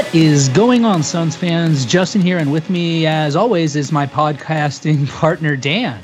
[0.00, 1.84] What is going on, Suns fans?
[1.84, 6.02] Justin here, and with me, as always, is my podcasting partner, Dan.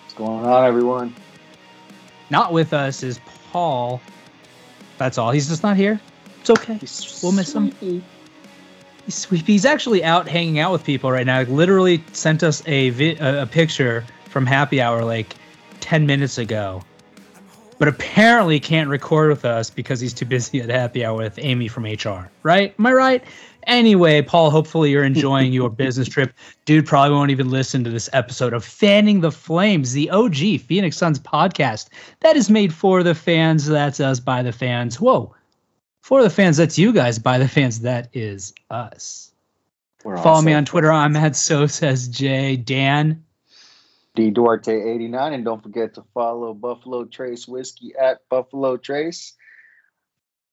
[0.00, 1.14] What's going on, everyone?
[2.30, 3.20] Not with us is
[3.52, 4.00] Paul.
[4.96, 5.30] That's all.
[5.30, 6.00] He's just not here.
[6.40, 6.80] It's okay.
[7.22, 7.70] We'll miss him.
[9.04, 9.24] He's.
[9.26, 11.42] He's actually out hanging out with people right now.
[11.42, 15.36] Literally sent us a vi- a picture from happy hour like
[15.80, 16.82] 10 minutes ago
[17.78, 21.68] but apparently can't record with us because he's too busy at happy hour with Amy
[21.68, 22.30] from HR.
[22.42, 22.74] Right?
[22.78, 23.24] Am I right?
[23.66, 26.32] Anyway, Paul, hopefully you're enjoying your business trip.
[26.64, 30.96] Dude probably won't even listen to this episode of Fanning the Flames, the OG Phoenix
[30.96, 31.88] Suns podcast
[32.20, 33.66] that is made for the fans.
[33.66, 35.00] That's us by the fans.
[35.00, 35.34] Whoa.
[36.00, 37.18] For the fans, that's you guys.
[37.18, 39.32] By the fans, that is us.
[40.04, 40.92] We're Follow me on Twitter.
[40.92, 42.56] I'm at So Says Jay.
[42.56, 43.24] Dan,
[44.16, 45.32] D Duarte 89.
[45.32, 49.34] And don't forget to follow Buffalo Trace Whiskey at Buffalo Trace,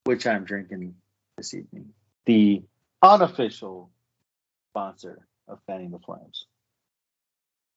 [0.03, 0.93] which I'm drinking
[1.37, 1.89] this evening.
[2.25, 2.61] The
[3.01, 3.89] unofficial
[4.69, 6.45] sponsor of Fanning the Flames.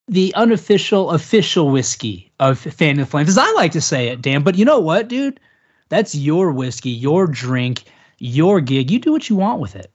[0.09, 4.43] The unofficial, official whiskey of Fanning the Flames, as I like to say it, Dan.
[4.43, 5.41] But you know what, dude?
[5.89, 7.85] That's your whiskey, your drink,
[8.19, 8.91] your gig.
[8.91, 9.91] You do what you want with it.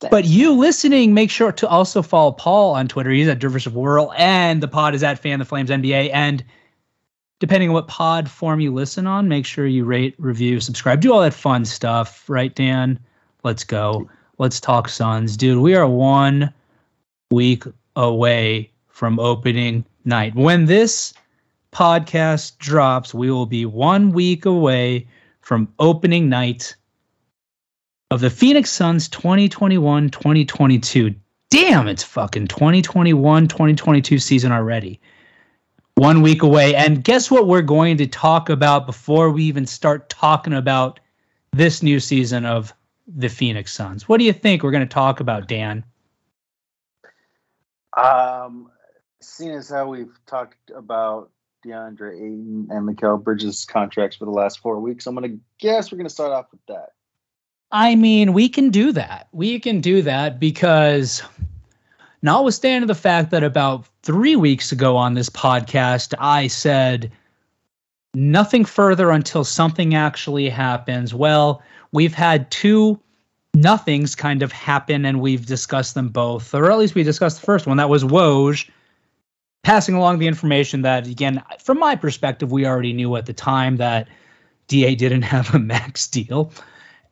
[0.00, 3.10] But you listening, make sure to also follow Paul on Twitter.
[3.10, 6.10] He's at Dervish of Whirl, and the pod is at Fan the Flames NBA.
[6.12, 6.44] And
[7.40, 11.12] depending on what pod form you listen on, make sure you rate, review, subscribe, do
[11.12, 12.98] all that fun stuff, right, Dan?
[13.42, 14.08] Let's go.
[14.38, 15.58] Let's talk Suns, dude.
[15.58, 16.52] We are one
[17.32, 17.64] week
[17.96, 20.34] away from opening night.
[20.36, 21.12] When this
[21.72, 25.08] podcast drops, we will be one week away
[25.40, 26.76] from opening night
[28.10, 31.14] of the Phoenix Suns 2021 2022.
[31.50, 35.00] Damn, it's fucking 2021 2022 season already.
[35.94, 36.74] One week away.
[36.74, 41.00] And guess what we're going to talk about before we even start talking about
[41.52, 42.72] this new season of
[43.06, 44.08] the Phoenix Suns?
[44.08, 45.84] What do you think we're going to talk about, Dan?
[47.96, 48.70] Um,
[49.20, 51.30] seeing as how we've talked about
[51.66, 55.90] DeAndre Ayton and Mikal Bridges contracts for the last four weeks, I'm going to guess
[55.90, 56.90] we're going to start off with that.
[57.70, 59.28] I mean, we can do that.
[59.32, 61.22] We can do that because,
[62.22, 67.12] notwithstanding the fact that about three weeks ago on this podcast, I said
[68.14, 71.12] nothing further until something actually happens.
[71.12, 71.62] Well,
[71.92, 72.98] we've had two
[73.54, 77.46] nothings kind of happen, and we've discussed them both, or at least we discussed the
[77.46, 77.76] first one.
[77.76, 78.68] That was Woj
[79.62, 83.76] passing along the information that, again, from my perspective, we already knew at the time
[83.76, 84.08] that
[84.68, 86.50] DA didn't have a max deal.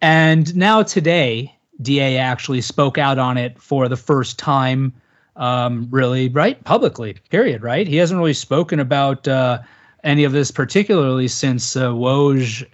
[0.00, 4.92] And now today, DA actually spoke out on it for the first time,
[5.36, 6.62] um, really, right?
[6.64, 7.86] Publicly, period, right?
[7.86, 9.60] He hasn't really spoken about uh,
[10.04, 12.66] any of this, particularly since uh, Woj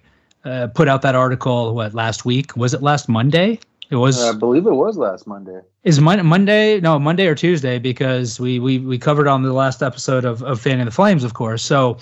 [0.45, 2.57] uh, put out that article, what, last week?
[2.57, 3.59] Was it last Monday?
[3.91, 4.23] It was.
[4.23, 5.61] I believe it was last Monday.
[5.85, 6.81] Is Mon- Monday?
[6.81, 10.61] No, Monday or Tuesday, because we we we covered on the last episode of of
[10.61, 11.63] Fanning the Flames, of course.
[11.63, 11.99] So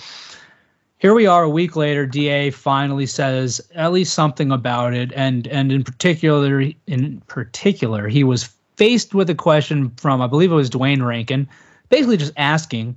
[1.00, 5.10] here we are a week later da finally says at least something about it.
[5.16, 8.44] And and in particular in particular he was
[8.76, 11.46] faced with a question from i believe it was duane rankin
[11.90, 12.96] basically just asking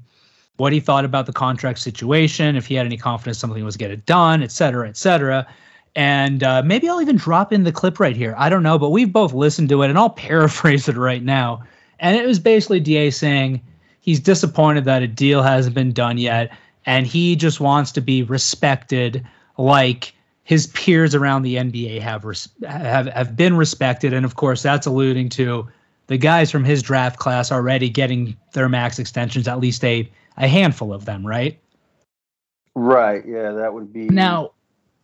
[0.56, 4.06] what he thought about the contract situation if he had any confidence something was get
[4.06, 5.48] done et cetera et cetera.
[5.96, 8.36] And uh, maybe i'll even drop in the clip right here.
[8.38, 11.64] I don't know but we've both listened to it and i'll paraphrase it right now.
[12.00, 13.62] And it was basically da saying
[14.02, 16.52] he's disappointed that a deal hasn't been done yet
[16.86, 19.26] and he just wants to be respected
[19.58, 20.14] like
[20.44, 24.86] his peers around the NBA have res- have have been respected, and of course that's
[24.86, 25.68] alluding to
[26.08, 30.48] the guys from his draft class already getting their max extensions, at least a a
[30.48, 31.60] handful of them, right?
[32.76, 33.24] Right.
[33.26, 34.52] Yeah, that would be now.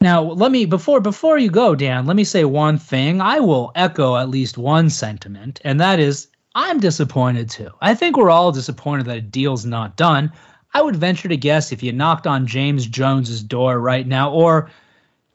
[0.01, 2.05] Now let me before before you go, Dan.
[2.05, 3.21] Let me say one thing.
[3.21, 7.69] I will echo at least one sentiment, and that is I'm disappointed too.
[7.81, 10.31] I think we're all disappointed that a deal's not done.
[10.73, 14.69] I would venture to guess if you knocked on James Jones's door right now, or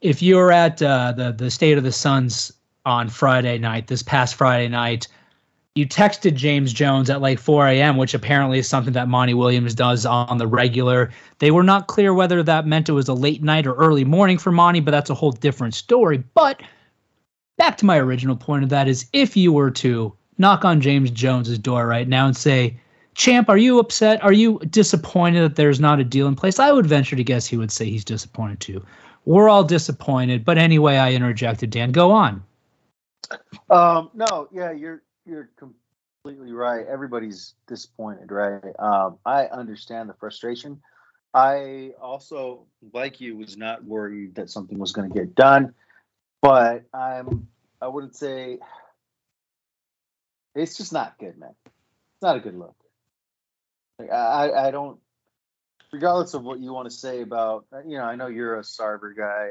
[0.00, 2.52] if you were at uh, the the State of the Suns
[2.86, 5.08] on Friday night, this past Friday night,
[5.74, 9.74] you texted James Jones at like 4 a.m., which apparently is something that Monty Williams
[9.74, 11.10] does on the regular.
[11.40, 14.38] They were not clear whether that meant it was a late night or early morning
[14.38, 16.22] for Monty, but that's a whole different story.
[16.34, 16.62] But
[17.56, 21.10] back to my original point of that is if you were to knock on James
[21.10, 22.78] Jones's door right now and say,
[23.14, 24.22] Champ, are you upset?
[24.24, 26.58] Are you disappointed that there's not a deal in place?
[26.58, 28.84] I would venture to guess he would say he's disappointed too.
[29.24, 31.70] We're all disappointed, but anyway, I interjected.
[31.70, 32.42] Dan, go on.
[33.70, 36.86] Um, no, yeah, you're you're completely right.
[36.86, 38.72] Everybody's disappointed, right?
[38.78, 40.80] Um, I understand the frustration.
[41.32, 45.74] I also, like you, was not worried that something was going to get done,
[46.42, 47.48] but I'm
[47.80, 48.58] I wouldn't say
[50.54, 51.54] it's just not good, man.
[51.66, 52.74] It's not a good look.
[54.00, 54.98] I I don't.
[55.92, 58.62] Regardless of what you want to say about, uh, you know, I know you're a
[58.62, 59.50] Sarver guy.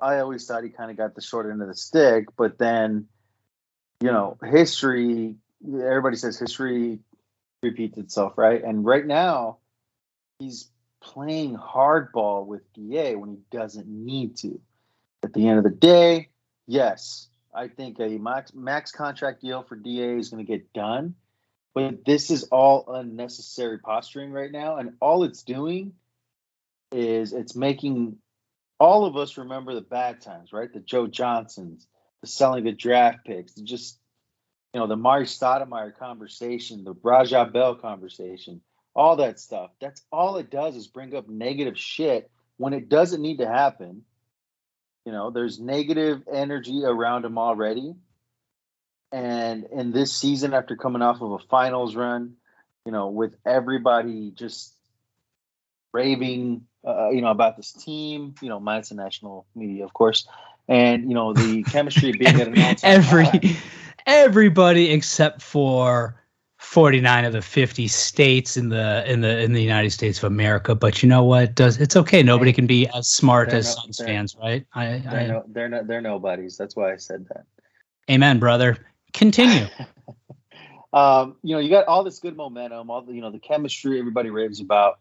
[0.00, 3.08] I always thought he kind of got the short end of the stick, but then,
[4.00, 5.36] you know, history.
[5.64, 7.00] Everybody says history
[7.62, 8.62] repeats itself, right?
[8.62, 9.58] And right now,
[10.38, 10.70] he's
[11.00, 14.60] playing hardball with Da when he doesn't need to.
[15.22, 16.28] At the end of the day,
[16.66, 21.14] yes, I think a max max contract deal for Da is going to get done,
[21.78, 25.92] but this is all unnecessary posturing right now, and all it's doing
[26.90, 28.16] is it's making
[28.80, 30.72] all of us remember the bad times, right?
[30.72, 31.86] The Joe Johnsons,
[32.20, 33.96] the selling the draft picks, the just
[34.74, 38.60] you know the Amar'e Stoudemire conversation, the Raja Bell conversation,
[38.96, 39.70] all that stuff.
[39.80, 44.02] That's all it does is bring up negative shit when it doesn't need to happen.
[45.04, 47.94] You know, there's negative energy around him already.
[49.10, 52.34] And in this season, after coming off of a finals run,
[52.84, 54.74] you know, with everybody just
[55.92, 60.28] raving, uh, you know, about this team, you know, minus the national media, of course,
[60.68, 63.40] and you know the chemistry being at an all-time every high.
[64.06, 66.22] everybody except for
[66.58, 70.74] 49 of the 50 states in the in the in the United States of America.
[70.74, 71.54] But you know what?
[71.54, 72.22] Does it's okay.
[72.22, 74.66] Nobody can be as smart They're as no- Suns fans, right?
[74.74, 76.56] I, They're I no, they're not, they're nobodies.
[76.56, 77.44] That's why I said that.
[78.10, 78.76] amen, brother.
[79.12, 79.66] Continue.
[80.92, 83.98] um, you know, you got all this good momentum, all the, you know, the chemistry
[83.98, 84.98] everybody raves about,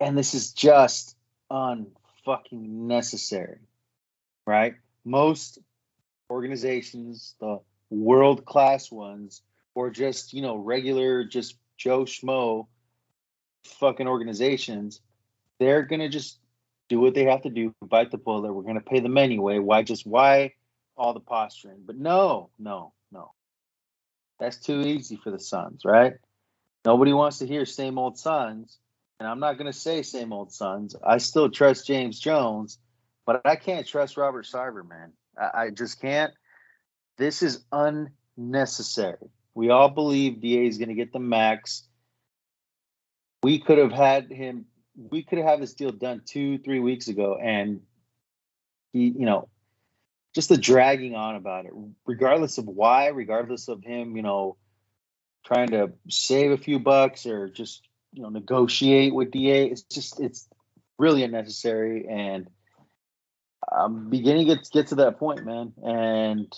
[0.00, 1.16] and this is just
[1.50, 1.86] unfucking
[2.52, 3.58] necessary,
[4.46, 4.74] right?
[5.04, 5.58] Most
[6.30, 9.42] organizations, the world class ones,
[9.74, 12.66] or just you know regular, just Joe Schmo,
[13.64, 15.00] fucking organizations,
[15.58, 16.38] they're gonna just
[16.88, 18.52] do what they have to do, bite the bullet.
[18.52, 19.58] We're gonna pay them anyway.
[19.58, 20.54] Why just why
[20.96, 21.82] all the posturing?
[21.84, 23.32] But no, no, no.
[24.38, 26.14] That's too easy for the Suns, right?
[26.84, 28.78] Nobody wants to hear same old Suns.
[29.18, 30.94] And I'm not going to say same old Suns.
[31.04, 32.78] I still trust James Jones,
[33.24, 35.12] but I can't trust Robert Sarver, man.
[35.38, 36.32] I, I just can't.
[37.16, 39.30] This is unnecessary.
[39.54, 41.88] We all believe DA is going to get the max.
[43.42, 44.66] We could have had him,
[44.96, 47.38] we could have had this deal done two, three weeks ago.
[47.42, 47.80] And
[48.92, 49.48] he, you know,
[50.36, 51.72] just the dragging on about it,
[52.04, 54.58] regardless of why, regardless of him, you know,
[55.46, 59.70] trying to save a few bucks or just you know negotiate with Da.
[59.70, 60.46] It's just it's
[60.98, 62.50] really unnecessary, and
[63.72, 65.72] I'm beginning to get, to that point, man.
[65.82, 66.52] And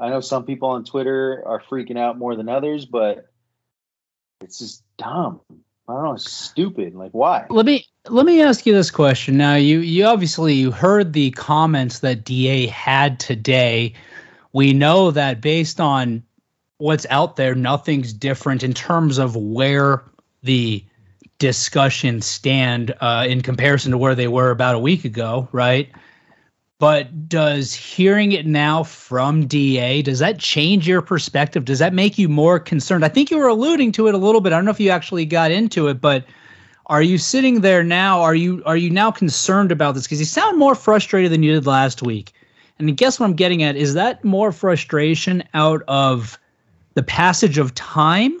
[0.00, 3.30] I know some people on Twitter are freaking out more than others, but
[4.42, 5.40] it's just dumb.
[5.88, 6.94] I don't know, it's stupid.
[6.94, 7.46] Like why?
[7.48, 9.36] let me let me ask you this question.
[9.36, 13.94] Now, you you obviously you heard the comments that Da had today.
[14.52, 16.22] We know that based on
[16.78, 20.02] what's out there, nothing's different in terms of where
[20.42, 20.84] the
[21.38, 25.90] discussions stand uh, in comparison to where they were about a week ago, right?
[26.80, 31.64] But does hearing it now from DA does that change your perspective?
[31.64, 33.04] Does that make you more concerned?
[33.04, 34.52] I think you were alluding to it a little bit.
[34.52, 36.24] I don't know if you actually got into it, but
[36.92, 38.20] are you sitting there now?
[38.20, 40.02] Are you are you now concerned about this?
[40.02, 42.32] Because you sound more frustrated than you did last week.
[42.78, 46.38] And I guess what I'm getting at is that more frustration out of
[46.92, 48.38] the passage of time?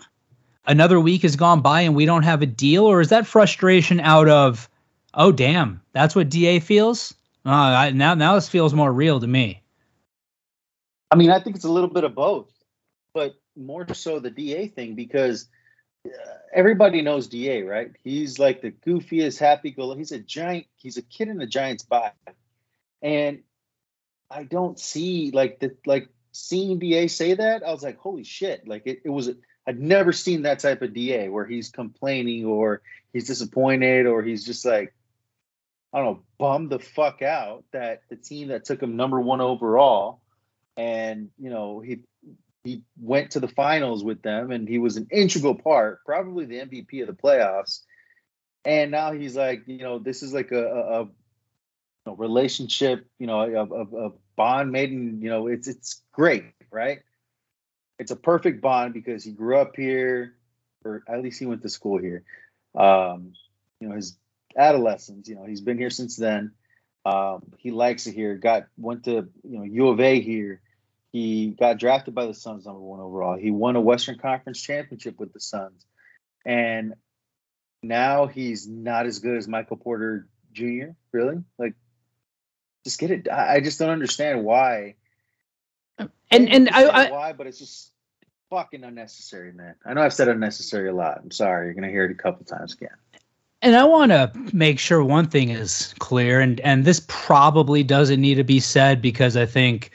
[0.66, 4.00] Another week has gone by and we don't have a deal, or is that frustration
[4.00, 4.68] out of,
[5.14, 7.14] oh damn, that's what DA feels?
[7.46, 9.62] Uh, I, now now this feels more real to me.
[11.10, 12.52] I mean, I think it's a little bit of both,
[13.14, 15.48] but more so the DA thing because
[16.04, 16.10] uh,
[16.52, 17.90] everybody knows DA, right?
[18.02, 19.94] He's like the goofiest, happy go.
[19.94, 20.66] He's a giant.
[20.76, 22.14] He's a kid in a giant's body,
[23.00, 23.42] and
[24.30, 27.62] I don't see like the like seeing DA say that.
[27.62, 28.66] I was like, holy shit!
[28.66, 29.30] Like it, it was.
[29.66, 32.82] I'd never seen that type of DA where he's complaining or
[33.12, 34.92] he's disappointed or he's just like,
[35.92, 39.40] I don't know, bummed the fuck out that the team that took him number one
[39.40, 40.20] overall
[40.76, 42.00] and you know he
[42.64, 46.60] he went to the finals with them and he was an integral part probably the
[46.60, 47.80] mvp of the playoffs
[48.64, 50.64] and now he's like you know this is like a,
[52.06, 56.02] a, a relationship you know a, a, a bond made in you know it's it's
[56.12, 57.00] great right
[57.98, 60.34] it's a perfect bond because he grew up here
[60.84, 62.24] or at least he went to school here
[62.74, 63.32] um
[63.80, 64.16] you know his
[64.56, 66.52] adolescence you know he's been here since then
[67.04, 68.36] um, he likes it here.
[68.36, 70.60] Got went to you know U of A here.
[71.12, 73.38] He got drafted by the Suns number one overall.
[73.38, 75.84] He won a Western Conference championship with the Suns,
[76.44, 76.94] and
[77.82, 80.90] now he's not as good as Michael Porter Jr.
[81.12, 81.74] Really, like,
[82.84, 83.28] just get it.
[83.28, 84.94] I, I just don't understand why
[86.30, 87.92] And and I, I why, but it's just
[88.50, 89.74] fucking unnecessary, man.
[89.84, 91.20] I know I've said unnecessary a lot.
[91.22, 91.66] I'm sorry.
[91.66, 92.96] You're gonna hear it a couple times again.
[93.60, 98.20] And I want to make sure one thing is clear, and and this probably doesn't
[98.20, 99.90] need to be said because I think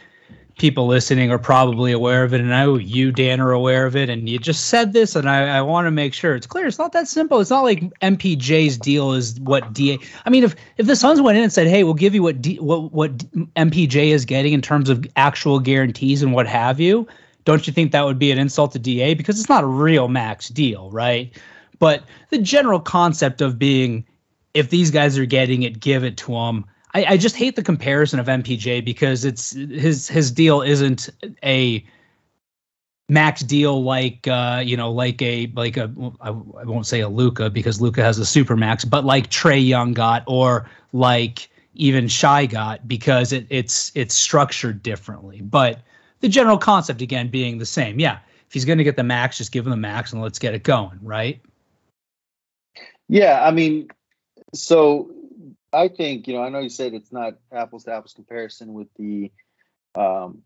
[0.58, 3.96] people listening are probably aware of it, and I know you, Dan, are aware of
[3.96, 6.66] it, and you just said this, and I, I want to make sure it's clear.
[6.66, 7.40] It's not that simple.
[7.40, 10.00] It's not like MPJ's deal is what DA.
[10.26, 12.42] I mean, if if the Suns went in and said, "Hey, we'll give you what
[12.42, 13.18] D, what what
[13.56, 17.08] MPJ is getting in terms of actual guarantees and what have you,"
[17.46, 20.08] don't you think that would be an insult to DA because it's not a real
[20.08, 21.32] max deal, right?
[21.80, 24.06] But the general concept of being,
[24.54, 26.66] if these guys are getting it, give it to them.
[26.98, 31.10] I, I just hate the comparison of MPJ because it's his his deal isn't
[31.44, 31.86] a
[33.08, 37.08] max deal like uh, you know like a like a I, I won't say a
[37.08, 42.08] Luka because Luka has a super max, but like Trae Young got or like even
[42.08, 45.42] Shai got because it, it's it's structured differently.
[45.42, 45.80] But
[46.22, 48.00] the general concept again being the same.
[48.00, 50.40] Yeah, if he's going to get the max, just give him the max and let's
[50.40, 51.40] get it going, right?
[53.08, 53.88] Yeah, I mean,
[54.56, 55.12] so
[55.78, 58.88] I think you know I know you said it's not apples to apples comparison with
[58.98, 59.32] the
[59.94, 60.40] um,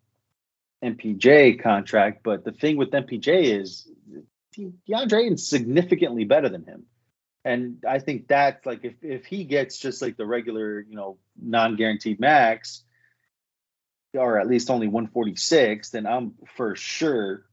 [0.84, 3.88] MPJ contract, but the thing with MPJ is
[4.58, 6.84] DeAndre is significantly better than him,
[7.46, 11.18] and I think that's like if if he gets just like the regular you know
[11.42, 12.84] non guaranteed max,
[14.14, 17.46] or at least only 146, then I'm for sure,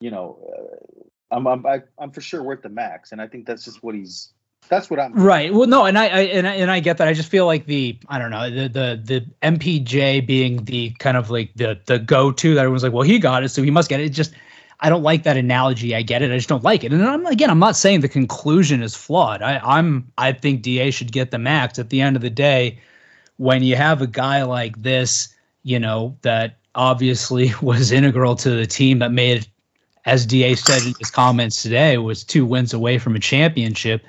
[0.00, 3.22] you know, uh, I'm I'm I, am i am for sure worth the max, and
[3.22, 4.33] I think that's just what he's.
[4.68, 5.12] That's what I'm.
[5.12, 5.52] Right.
[5.52, 7.08] Well, no, and I, I and I and I get that.
[7.08, 11.16] I just feel like the I don't know the the the MPJ being the kind
[11.16, 13.70] of like the the go to that everyone's like, well, he got it, so he
[13.70, 14.06] must get it.
[14.06, 14.32] it just
[14.80, 15.94] I don't like that analogy.
[15.94, 16.30] I get it.
[16.30, 16.92] I just don't like it.
[16.92, 19.42] And I'm again, I'm not saying the conclusion is flawed.
[19.42, 21.78] I, I'm I think Da should get the max.
[21.78, 22.78] At the end of the day,
[23.36, 28.66] when you have a guy like this, you know that obviously was integral to the
[28.66, 29.46] team that made
[30.06, 34.04] as Da said in his comments today, was two wins away from a championship.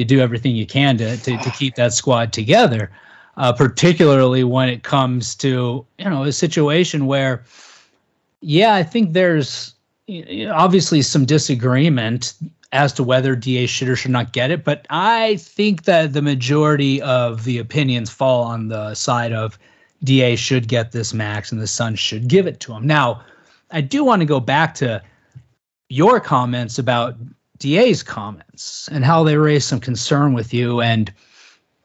[0.00, 2.90] You do everything you can to to, to keep that squad together,
[3.36, 7.44] uh, particularly when it comes to you know a situation where,
[8.40, 9.74] yeah, I think there's
[10.48, 12.34] obviously some disagreement
[12.72, 16.22] as to whether Da should or should not get it, but I think that the
[16.22, 19.58] majority of the opinions fall on the side of
[20.04, 22.86] Da should get this max and the Suns should give it to him.
[22.86, 23.22] Now,
[23.70, 25.02] I do want to go back to
[25.88, 27.16] your comments about
[27.60, 31.12] DA's comments and how they raised some concern with you and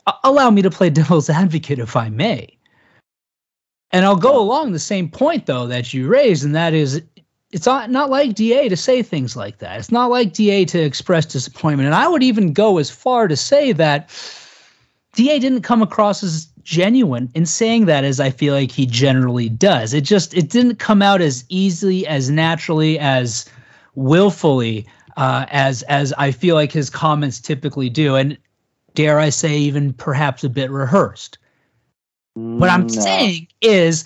[0.08, 2.58] uh, allow me to play devil's advocate if I may.
[3.92, 7.02] And I'll go along the same point though that you raised, and that is
[7.52, 9.80] it's not, not like DA to say things like that.
[9.80, 11.86] It's not like DA to express disappointment.
[11.86, 14.10] And I would even go as far to say that
[15.14, 19.48] DA didn't come across as genuine in saying that as I feel like he generally
[19.48, 19.94] does.
[19.94, 23.46] It just it didn't come out as easily, as naturally, as
[23.94, 24.86] willfully
[25.18, 28.38] uh, as as I feel like his comments typically do, and
[28.94, 31.38] dare I say, even perhaps a bit rehearsed.
[32.34, 32.88] what I'm no.
[32.88, 34.06] saying is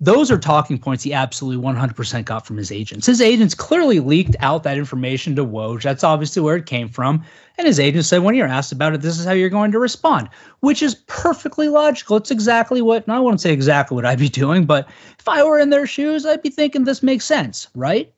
[0.00, 3.06] those are talking points he absolutely 100% got from his agents.
[3.06, 5.82] His agents clearly leaked out that information to Woj.
[5.82, 7.24] That's obviously where it came from.
[7.56, 9.78] And his agents said, when you're asked about it, this is how you're going to
[9.78, 10.28] respond,
[10.60, 12.18] which is perfectly logical.
[12.18, 14.86] It's exactly what, I wouldn't say exactly what I'd be doing, but
[15.18, 18.12] if I were in their shoes, I'd be thinking this makes sense, right?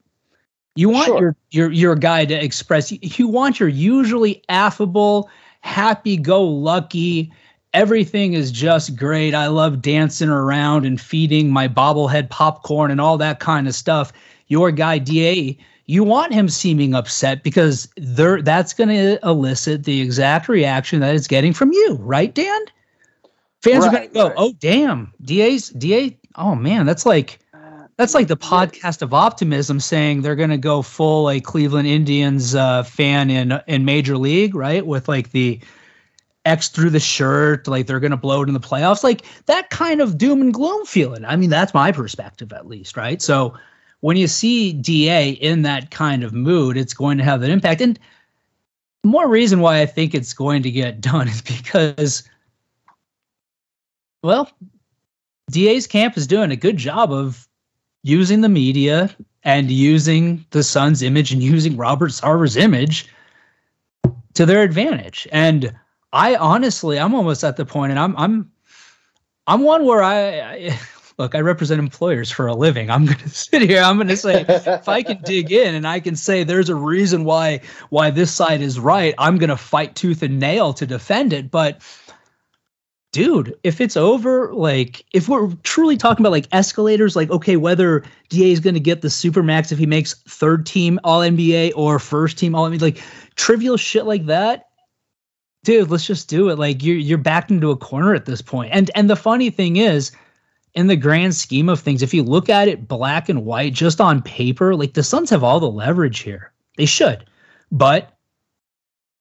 [0.78, 1.20] You want sure.
[1.20, 2.92] your your your guy to express.
[2.92, 5.28] You want your usually affable,
[5.62, 7.32] happy-go-lucky.
[7.74, 9.34] Everything is just great.
[9.34, 14.12] I love dancing around and feeding my bobblehead popcorn and all that kind of stuff.
[14.46, 20.00] Your guy Da, you want him seeming upset because there that's going to elicit the
[20.00, 22.60] exact reaction that it's getting from you, right, Dan?
[23.64, 24.34] Fans right, are going to go, right.
[24.36, 26.16] "Oh, damn, Da's Da.
[26.36, 27.40] Oh man, that's like."
[27.98, 32.54] That's like the podcast of optimism saying they're going to go full a Cleveland Indians
[32.54, 34.86] uh, fan in in Major League, right?
[34.86, 35.60] With like the
[36.44, 39.70] X through the shirt, like they're going to blow it in the playoffs, like that
[39.70, 41.24] kind of doom and gloom feeling.
[41.24, 43.20] I mean, that's my perspective at least, right?
[43.20, 43.58] So
[44.00, 47.80] when you see Da in that kind of mood, it's going to have that impact.
[47.80, 47.98] And
[49.04, 52.22] more reason why I think it's going to get done is because,
[54.22, 54.48] well,
[55.50, 57.47] DA's camp is doing a good job of
[58.02, 59.14] using the media
[59.44, 63.08] and using the Suns' image and using Robert Sarver's image
[64.34, 65.26] to their advantage.
[65.32, 65.74] And
[66.12, 68.50] I honestly, I'm almost at the point, and I'm I'm
[69.46, 70.78] I'm one where I, I
[71.18, 71.34] look.
[71.34, 72.90] I represent employers for a living.
[72.90, 73.82] I'm going to sit here.
[73.82, 76.74] I'm going to say if I can dig in and I can say there's a
[76.74, 79.14] reason why why this side is right.
[79.18, 81.50] I'm going to fight tooth and nail to defend it.
[81.50, 81.82] But
[83.12, 88.04] dude, if it's over, like if we're truly talking about like escalators, like okay, whether
[88.28, 91.72] Da is going to get the super max if he makes third team All NBA
[91.74, 93.02] or first team All NBA, like
[93.36, 94.68] trivial shit like that,
[95.64, 96.58] dude, let's just do it.
[96.58, 98.70] Like you're you're backed into a corner at this point.
[98.72, 100.12] And and the funny thing is,
[100.74, 104.00] in the grand scheme of things, if you look at it black and white, just
[104.00, 106.52] on paper, like the Suns have all the leverage here.
[106.76, 107.24] They should,
[107.72, 108.17] but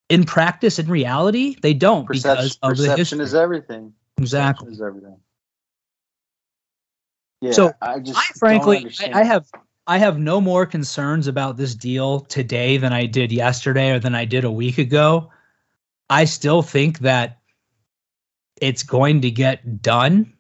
[0.10, 3.24] in practice, in reality, they don't Perception, because of the perception history.
[3.24, 3.94] is everything.
[4.18, 4.68] exactly.
[4.68, 5.18] Perception is everything.
[7.42, 8.90] Yeah, So, I just I frankly.
[9.02, 9.46] I, I have
[9.86, 14.16] I have no more concerns about this deal today than I did yesterday or than
[14.16, 15.32] I did a week ago.
[16.10, 17.40] I still think that
[18.60, 20.34] it's going to get done.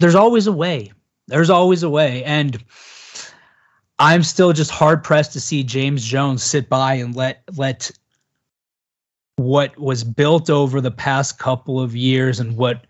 [0.00, 0.92] There's always a way.
[1.26, 2.56] There's always a way, and
[3.98, 7.90] I'm still just hard pressed to see James Jones sit by and let let
[9.36, 12.86] what was built over the past couple of years and what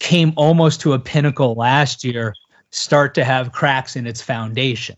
[0.00, 2.34] came almost to a pinnacle last year
[2.70, 4.96] start to have cracks in its foundation.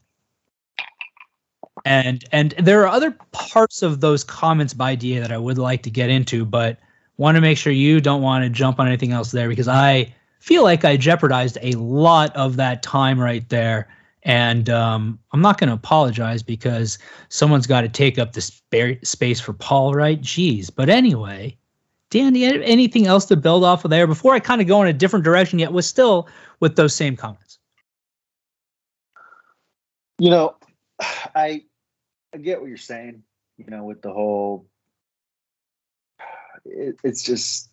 [1.84, 5.82] And and there are other parts of those comments by DA that I would like
[5.84, 6.78] to get into, but
[7.16, 10.14] want to make sure you don't want to jump on anything else there because I
[10.40, 13.88] feel like I jeopardized a lot of that time right there.
[14.28, 16.98] And um, I'm not going to apologize because
[17.30, 20.20] someone's got to take up the spa- space for Paul, right?
[20.20, 20.70] Jeez.
[20.72, 21.56] But anyway,
[22.10, 24.92] Danny, anything else to build off of there before I kind of go in a
[24.92, 26.28] different direction yet was still
[26.60, 27.58] with those same comments?
[30.18, 30.56] You know,
[31.00, 31.62] I
[32.34, 33.22] I get what you're saying.
[33.56, 34.66] You know, with the whole,
[36.66, 37.67] it, it's just.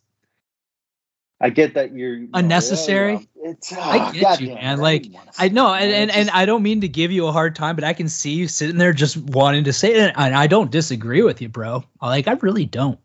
[1.45, 3.13] I get that you're you know, Unnecessary?
[3.13, 4.79] yeah, It's I ah, get you, goddamn, man.
[4.79, 5.05] I Like,
[5.37, 7.83] I know, and, and, and I don't mean to give you a hard time, but
[7.83, 11.21] I can see you sitting there just wanting to say it, and I don't disagree
[11.21, 11.83] with you, bro.
[12.01, 12.99] Like, I really don't.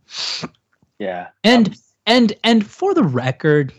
[0.99, 3.75] yeah, And I'm- and and for the record,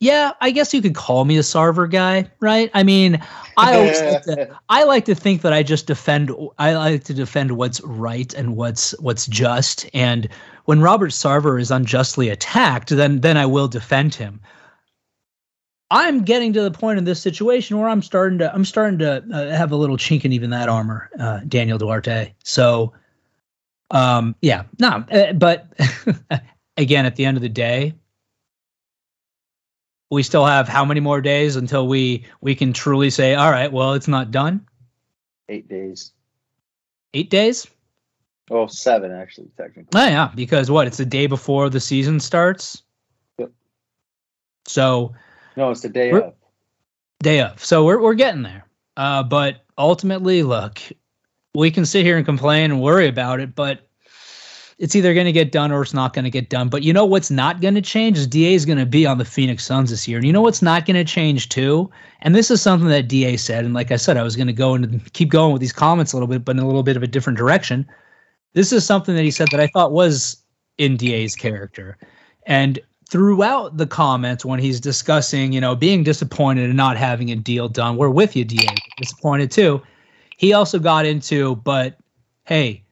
[0.00, 2.70] yeah, I guess you could call me a Sarver guy, right?
[2.72, 3.22] I mean,
[3.58, 7.14] I always like to, I like to think that I just defend I like to
[7.14, 9.88] defend what's right and what's what's just.
[9.92, 10.26] And
[10.64, 14.40] when Robert Sarver is unjustly attacked, then then I will defend him.
[15.90, 19.22] I'm getting to the point in this situation where I'm starting to I'm starting to
[19.34, 22.32] uh, have a little chink in even that armor, uh, Daniel Duarte.
[22.42, 22.94] So,
[23.90, 25.66] um, yeah, no, uh, but
[26.78, 27.92] again, at the end of the day,
[30.10, 33.72] we still have how many more days until we we can truly say, all right,
[33.72, 34.66] well, it's not done.
[35.48, 36.12] eight days.
[37.14, 37.66] Eight days.
[38.50, 39.88] Well, seven actually, technically.
[40.00, 40.86] Oh yeah, because what?
[40.86, 42.82] It's the day before the season starts.
[43.38, 43.50] Yep.
[44.66, 45.14] So
[45.56, 46.34] No, it's the day of.
[47.22, 47.64] day of.
[47.64, 48.64] So we're we're getting there.
[48.96, 50.80] Uh, but ultimately, look,
[51.54, 53.88] we can sit here and complain and worry about it, but
[54.80, 56.70] it's either going to get done or it's not going to get done.
[56.70, 59.18] But you know what's not going to change is Da is going to be on
[59.18, 61.90] the Phoenix Suns this year, and you know what's not going to change too.
[62.22, 64.54] And this is something that Da said, and like I said, I was going to
[64.54, 66.96] go and keep going with these comments a little bit, but in a little bit
[66.96, 67.86] of a different direction.
[68.54, 70.42] This is something that he said that I thought was
[70.78, 71.98] in Da's character,
[72.46, 77.36] and throughout the comments when he's discussing, you know, being disappointed and not having a
[77.36, 77.96] deal done.
[77.96, 78.66] We're with you, Da.
[78.96, 79.82] Disappointed too.
[80.38, 81.98] He also got into, but
[82.44, 82.82] hey,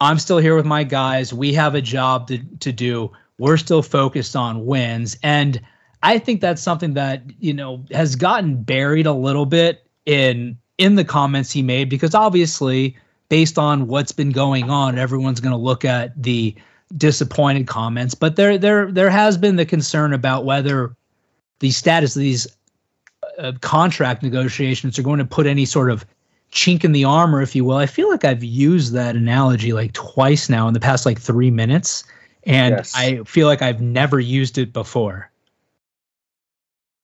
[0.00, 1.32] I'm still here with my guys.
[1.32, 3.12] We have a job to, to do.
[3.38, 5.16] We're still focused on wins.
[5.22, 5.60] And
[6.02, 10.96] I think that's something that, you know, has gotten buried a little bit in in
[10.96, 12.96] the comments he made because obviously
[13.28, 16.54] based on what's been going on, everyone's going to look at the
[16.96, 20.94] disappointed comments, but there there there has been the concern about whether
[21.60, 22.46] the status of these
[23.38, 26.04] uh, contract negotiations are going to put any sort of
[26.54, 27.76] chink in the armor, if you will.
[27.76, 31.50] I feel like I've used that analogy like twice now in the past like three
[31.50, 32.04] minutes,
[32.44, 32.92] and Yes.
[32.94, 35.30] I feel like I've never used it before.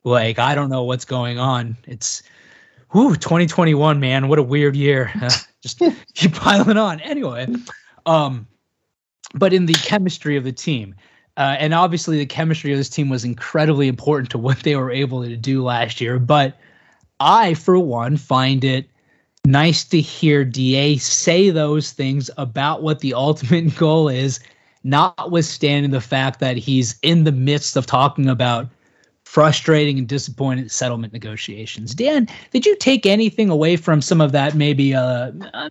[0.05, 1.77] Like I don't know what's going on.
[1.87, 2.23] It's
[2.93, 4.29] whew, 2021, man.
[4.29, 5.13] What a weird year.
[5.63, 5.83] Just
[6.15, 7.01] keep piling on.
[7.01, 7.47] Anyway,
[8.07, 8.47] um,
[9.35, 10.95] but in the chemistry of the team,
[11.37, 14.91] uh, and obviously the chemistry of this team was incredibly important to what they were
[14.91, 16.19] able to do last year.
[16.19, 16.57] But
[17.19, 18.90] I, for one, find it
[19.45, 24.41] nice to hear Da say those things about what the ultimate goal is,
[24.85, 28.69] notwithstanding the fact that he's in the midst of talking about
[29.25, 31.95] frustrating and disappointed settlement negotiations.
[31.95, 35.71] Dan, did you take anything away from some of that maybe uh, uh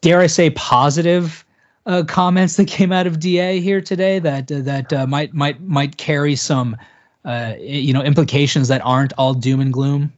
[0.00, 1.44] dare I say positive
[1.86, 5.60] uh, comments that came out of DA here today that uh, that uh, might might
[5.62, 6.76] might carry some
[7.24, 10.12] uh, you know implications that aren't all doom and gloom?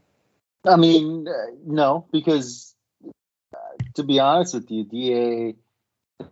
[0.67, 1.33] I mean, uh,
[1.65, 3.59] no, because uh,
[3.95, 5.55] to be honest with you, DA,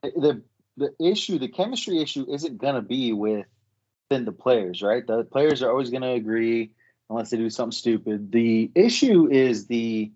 [0.03, 0.43] the
[0.77, 3.47] the issue, the chemistry issue, isn't gonna be with
[4.11, 5.07] than the players, right?
[5.07, 6.71] The players are always to agree
[7.11, 8.33] unless they do something stupid.
[8.33, 10.13] The issue is the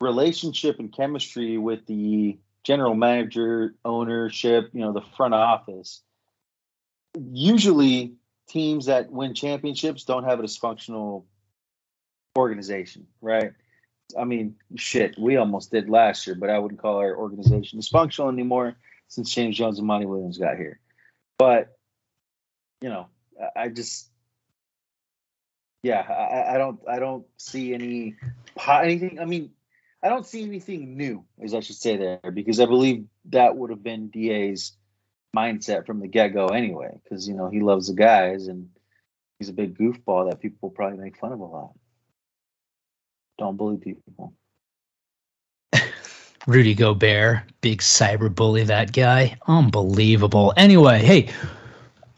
[0.00, 6.02] relationship and chemistry with the general manager, ownership, you know, the front office.
[7.18, 8.14] Usually,
[8.48, 11.24] teams that win championships don't have a dysfunctional
[12.36, 13.52] organization, right?
[14.18, 18.32] I mean, shit, we almost did last year, but I wouldn't call our organization dysfunctional
[18.32, 18.76] anymore
[19.08, 20.80] since James Jones and Monty Williams got here.
[21.38, 21.76] But,
[22.80, 23.08] you know,
[23.54, 24.08] I just,
[25.82, 28.16] yeah, I, I don't, I don't see any,
[28.68, 29.18] anything.
[29.20, 29.50] I mean,
[30.02, 33.70] I don't see anything new, as I should say there, because I believe that would
[33.70, 34.72] have been Da's
[35.36, 38.70] mindset from the get go anyway, because you know he loves the guys and
[39.38, 41.72] he's a big goofball that people probably make fun of a lot.
[43.38, 44.32] Don't bully people.
[46.46, 49.36] Rudy Gobert, big cyber bully, that guy.
[49.46, 50.54] Unbelievable.
[50.56, 51.28] Anyway, hey,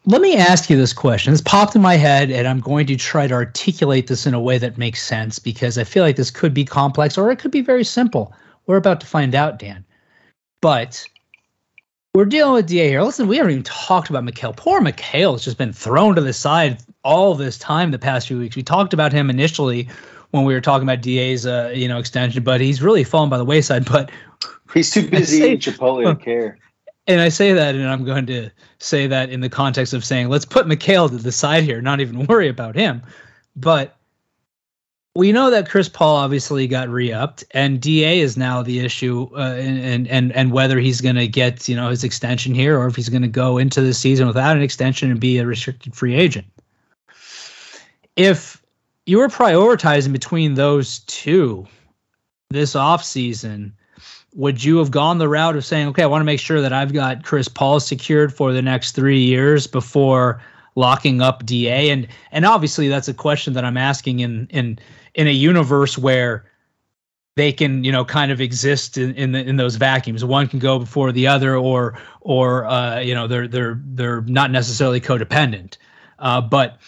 [0.07, 1.33] let me ask you this question.
[1.33, 4.41] This popped in my head, and I'm going to try to articulate this in a
[4.41, 7.51] way that makes sense because I feel like this could be complex or it could
[7.51, 8.33] be very simple.
[8.67, 9.85] We're about to find out, Dan.
[10.61, 11.07] But
[12.15, 13.03] we're dealing with DA here.
[13.03, 14.57] Listen, we haven't even talked about Mikal.
[14.57, 18.39] Poor Mikal has just been thrown to the side all this time the past few
[18.39, 18.57] weeks.
[18.57, 19.89] We talked about him initially
[20.31, 23.38] when we were talking about DA's uh, you know extension, but he's really fallen by
[23.38, 23.85] the wayside.
[23.85, 24.11] But
[24.75, 26.59] he's too busy say, eating Chipotle to care.
[27.07, 30.29] And I say that, and I'm going to say that in the context of saying,
[30.29, 33.03] let's put Mikal to the side here, not even worry about him.
[33.57, 33.97] But
[35.14, 39.55] we know that Chris Paul obviously got re-upped, and Da is now the issue, uh,
[39.59, 42.95] and and and whether he's going to get you know his extension here, or if
[42.95, 46.14] he's going to go into the season without an extension and be a restricted free
[46.14, 46.47] agent.
[48.14, 48.58] If
[49.09, 51.66] you were prioritizing between those two
[52.51, 53.73] this offseason,
[54.35, 56.75] would you have gone the route of saying, okay, I want to make sure that
[56.75, 60.42] I've got Chris Paul secured for the next three years before
[60.75, 61.90] locking up Da?
[61.90, 64.79] And and obviously that's a question that I'm asking in in
[65.14, 66.44] in a universe where
[67.35, 70.23] they can you know kind of exist in in, the, in those vacuums.
[70.23, 74.51] One can go before the other, or or uh, you know they're they're they're not
[74.51, 75.79] necessarily codependent.
[76.18, 76.79] Uh, but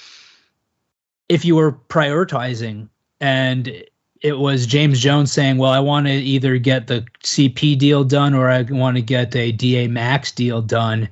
[1.30, 2.88] if you were prioritizing
[3.20, 3.84] and
[4.20, 8.34] it was James Jones saying, "Well, I want to either get the CP deal done
[8.34, 11.08] or I want to get a DA Max deal done."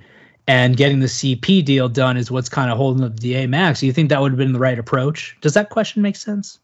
[0.48, 3.80] And getting the CP deal done is what's kind of holding up the DA Max.
[3.80, 5.36] Do you think that would have been the right approach?
[5.40, 6.58] Does that question make sense?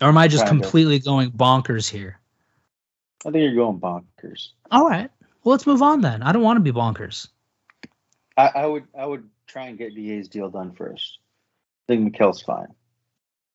[0.00, 1.04] Or am I just kind completely of.
[1.04, 2.20] going bonkers here?
[3.26, 4.50] I think you're going bonkers.
[4.70, 5.10] All right.
[5.42, 6.22] Well, let's move on then.
[6.22, 7.28] I don't want to be bonkers.
[8.36, 11.20] I, I would I would try and get DA's deal done first.
[11.88, 12.66] I think Mikal's fine.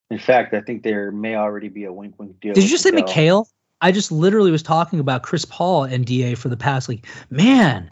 [0.10, 2.54] In fact, I think there may already be a wink wink deal.
[2.54, 3.46] Did you just say Mikal?
[3.82, 7.92] I just literally was talking about Chris Paul and DA for the past like, man,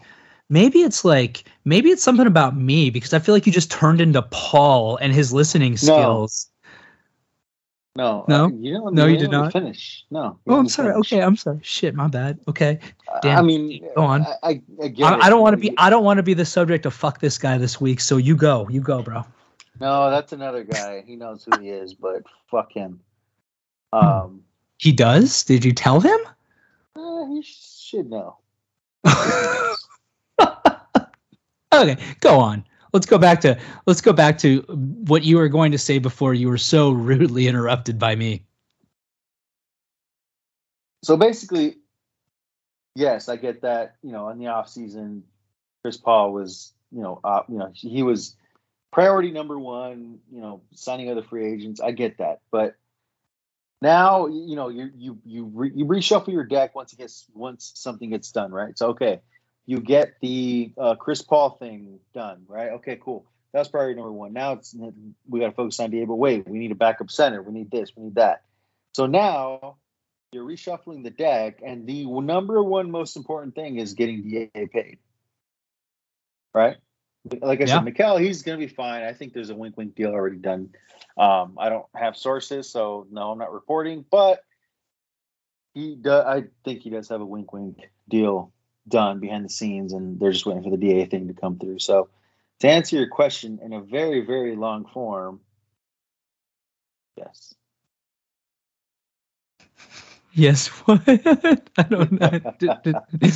[0.50, 4.00] maybe it's like maybe it's something about me because I feel like you just turned
[4.00, 6.50] into Paul and his listening skills.
[7.98, 10.06] No, no, uh, you don't, no, you, did not finish.
[10.12, 10.38] No.
[10.46, 10.94] Oh, I'm sorry.
[10.94, 11.14] Finish.
[11.14, 11.58] Okay, I'm sorry.
[11.64, 12.40] Shit, my bad.
[12.48, 12.78] Okay.
[13.24, 13.40] Damn.
[13.40, 14.22] I mean, go on.
[14.22, 15.74] I, I, I, I, I don't want to be.
[15.80, 18.00] I don't want to be the subject of fuck this guy this week.
[18.00, 18.68] So you go.
[18.70, 19.26] You go, bro.
[19.80, 21.06] No, that's another guy.
[21.08, 23.00] He knows who he is, but fuck him.
[23.92, 24.44] Um,
[24.78, 25.44] he does.
[25.44, 26.20] Did you tell him?
[26.96, 28.38] Uh, he should know.
[31.74, 34.62] okay, go on let's go back to let's go back to
[35.08, 38.43] what you were going to say before you were so rudely interrupted by me.
[41.04, 41.78] So basically,
[42.95, 43.95] yes, I get that.
[44.02, 45.23] You know, in the off season,
[45.82, 48.36] Chris Paul was, you know, uh, you know, he was
[48.91, 50.19] priority number one.
[50.32, 51.80] You know, signing other free agents.
[51.80, 52.76] I get that, but
[53.82, 57.71] now you know you you you re, you reshuffle your deck once it gets once
[57.76, 58.78] something gets done, right?
[58.78, 59.21] So okay,
[59.67, 62.71] you get the uh, Chris Paul thing done, right?
[62.71, 63.25] Okay, cool.
[63.53, 64.34] That's priority number one.
[64.34, 64.73] Now it's
[65.27, 66.06] we got to focus on Da.
[66.06, 67.41] But wait, we need a backup center.
[67.41, 67.91] We need this.
[67.95, 68.43] We need that.
[68.93, 69.75] So now
[70.32, 74.99] you're reshuffling the deck, and the number one most important thing is getting Da paid,
[76.53, 76.77] right?
[77.41, 77.84] Like I yeah.
[77.84, 79.03] said, Mikal, he's going to be fine.
[79.03, 80.69] I think there's a wink wink deal already done.
[81.17, 84.39] Um, I don't have sources, so no, I'm not reporting, but
[85.73, 88.53] he does, I think he does have a wink wink deal
[88.88, 91.80] done behind the scenes, and they're just waiting for the DA thing to come through.
[91.80, 92.10] So,
[92.60, 95.41] to answer your question in a very, very long form,
[97.15, 97.54] yes.
[100.38, 101.02] Yes, what?
[101.08, 102.39] I don't know.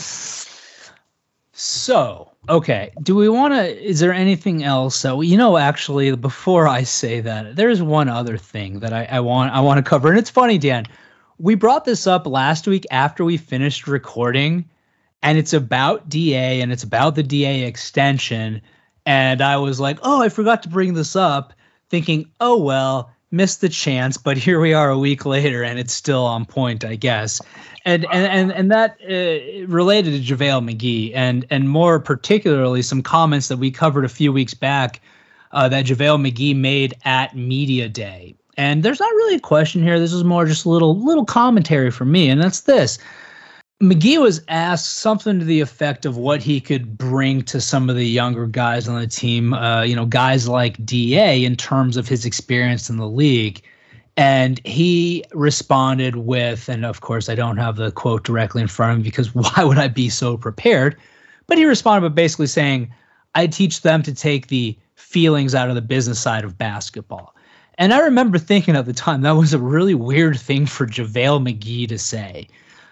[1.54, 2.92] so, okay.
[3.02, 3.84] Do we want to?
[3.84, 4.96] Is there anything else?
[4.96, 9.20] So, you know, actually, before I say that, there's one other thing that I, I
[9.22, 10.86] want I want to cover, and it's funny, Dan.
[11.40, 14.70] We brought this up last week after we finished recording,
[15.24, 18.62] and it's about DA and it's about the DA extension.
[19.06, 21.54] And I was like, oh, I forgot to bring this up,
[21.90, 25.94] thinking, oh, well, missed the chance, but here we are a week later and it's
[25.94, 27.42] still on point, I guess.
[27.86, 33.02] And and and, and that uh, related to JaVale McGee and and more particularly some
[33.02, 35.02] comments that we covered a few weeks back
[35.52, 38.36] uh, that JaVale McGee made at Media Day.
[38.58, 39.98] And there's not really a question here.
[39.98, 43.00] This is more just a little little commentary from me, and that's this.
[43.82, 47.96] McGee was asked something to the effect of what he could bring to some of
[47.96, 52.08] the younger guys on the team, uh, you know, guys like DA in terms of
[52.08, 53.64] his experience in the league.
[54.16, 58.92] And he responded with, and of course, I don't have the quote directly in front
[58.92, 60.96] of me because why would I be so prepared?
[61.48, 62.94] But he responded by basically saying,
[63.34, 67.36] I teach them to take the feelings out of the business side of basketball.
[67.80, 71.42] And I remember thinking at the time that was a really weird thing for JaVale
[71.44, 72.48] McGee to say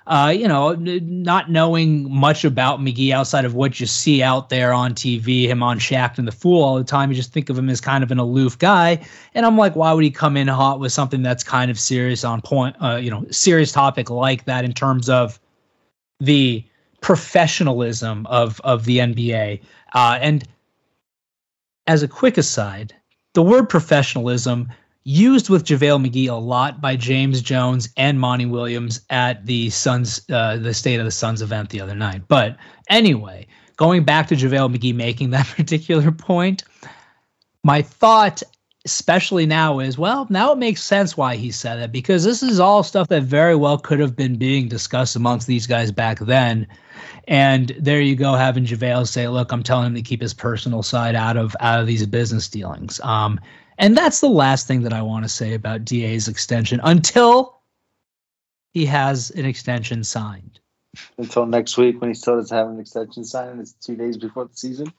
[0.09, 4.73] uh, you know, not knowing much about McGee outside of what you see out there
[4.73, 7.11] on TV, him on Shaqtin' a Fool all the time.
[7.11, 9.05] You just think of him as kind of an aloof guy.
[9.35, 12.23] And I'm like, why would he come in hot with something that's kind of serious
[12.23, 15.39] on point, uh, you know, serious topic like that in terms of
[16.19, 16.65] the
[17.01, 19.61] professionalism of of the NBA?
[19.93, 20.43] Uh, and
[21.85, 22.95] as a quick aside,
[23.35, 24.69] the word professionalism
[25.03, 30.21] used with JaVale McGee a lot by James Jones and Monty Williams at the Suns,
[30.29, 32.23] uh, the State of the Suns event the other night.
[32.27, 32.57] But
[32.89, 36.63] anyway, going back to JaVale McGee making that particular point,
[37.63, 38.43] my thought,
[38.85, 42.59] especially now, is well, now it makes sense why he said it because this is
[42.59, 46.67] all stuff that very well could have been being discussed amongst these guys back then.
[47.27, 50.83] And there you go, having JaVale say, "Look, I'm telling him to keep his personal
[50.83, 53.39] side out of out of these business dealings." Um,
[53.79, 57.59] and that's the last thing that I want to say about DA's extension until
[58.71, 60.59] he has an extension signed.
[61.17, 64.45] Until next week when he still doesn't have an extension signed, it's two days before
[64.45, 64.93] the season.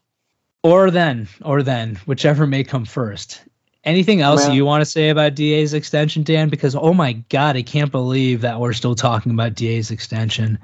[0.63, 3.43] Or then, or then, whichever may come first.
[3.85, 4.57] Anything else Man.
[4.57, 6.51] you want to say about DA's extension, Dan?
[6.51, 10.59] Because oh my god, I can't believe that we're still talking about DA's extension.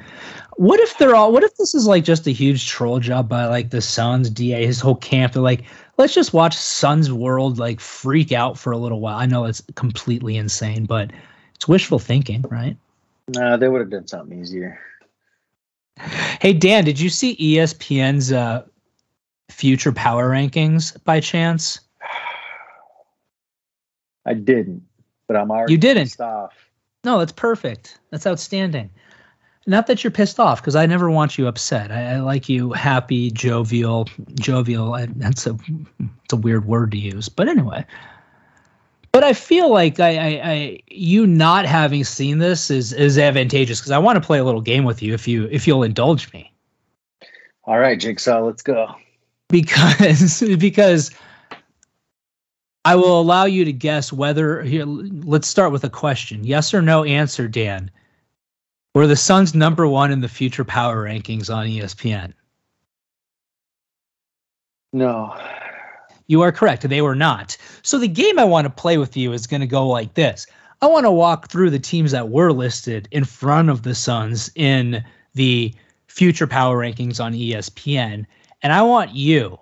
[0.56, 1.32] What if they're all?
[1.32, 4.66] What if this is like just a huge troll job by like the Suns, DA,
[4.66, 5.32] his whole camp?
[5.32, 5.64] They're like,
[5.96, 9.18] let's just watch Suns World like freak out for a little while.
[9.18, 11.10] I know it's completely insane, but
[11.54, 12.76] it's wishful thinking, right?
[13.28, 14.78] No, they would have done something easier.
[16.40, 18.64] Hey Dan, did you see ESPN's uh,
[19.48, 21.80] future power rankings by chance?
[24.26, 24.82] I didn't,
[25.26, 26.20] but I'm already you didn't.
[26.20, 26.52] Off.
[27.04, 27.98] No, that's perfect.
[28.10, 28.90] That's outstanding.
[29.68, 31.90] Not that you're pissed off, because I never want you upset.
[31.90, 34.94] I, I, like you happy, jovial, jovial.
[34.94, 35.58] I, that's a
[36.24, 37.84] it's a weird word to use, but anyway.
[39.10, 43.80] But I feel like I, I, I you not having seen this is is advantageous
[43.80, 46.32] because I want to play a little game with you if you if you'll indulge
[46.32, 46.52] me.
[47.64, 48.94] All right, Jigsaw, let's go.
[49.48, 51.10] Because because
[52.84, 54.84] I will allow you to guess whether here.
[54.84, 57.90] Let's start with a question: yes or no answer, Dan.
[58.96, 62.32] Were the Suns number one in the future power rankings on ESPN?
[64.94, 65.38] No.
[66.28, 66.88] You are correct.
[66.88, 67.58] They were not.
[67.82, 70.46] So the game I want to play with you is going to go like this.
[70.80, 74.50] I want to walk through the teams that were listed in front of the Suns
[74.54, 75.04] in
[75.34, 75.74] the
[76.06, 78.24] future power rankings on ESPN.
[78.62, 79.58] And I want you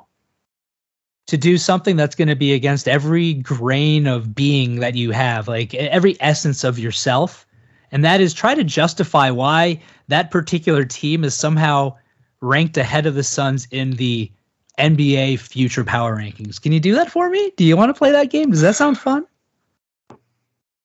[1.26, 5.48] to do something that's going to be against every grain of being that you have,
[5.48, 7.44] like every essence of yourself
[7.94, 11.96] and that is try to justify why that particular team is somehow
[12.40, 14.30] ranked ahead of the Suns in the
[14.80, 16.60] NBA future power rankings.
[16.60, 17.52] Can you do that for me?
[17.56, 18.50] Do you want to play that game?
[18.50, 19.24] Does that sound fun?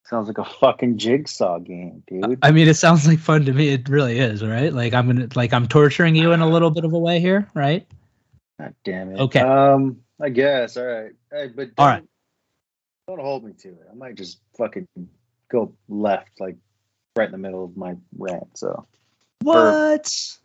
[0.05, 2.37] Sounds like a fucking jigsaw game, dude.
[2.43, 3.69] I mean, it sounds like fun to me.
[3.69, 4.71] It really is, right?
[4.71, 7.47] Like I'm gonna, like I'm torturing you in a little bit of a way here,
[7.55, 7.87] right?
[8.59, 9.19] God damn it.
[9.19, 9.39] Okay.
[9.39, 10.77] Um, I guess.
[10.77, 11.11] All right.
[11.31, 12.03] Hey, but all right.
[13.07, 13.87] Don't hold me to it.
[13.91, 14.87] I might just fucking
[15.49, 16.55] go left, like
[17.19, 18.57] right in the middle of my rant.
[18.57, 18.87] So
[19.41, 20.37] what?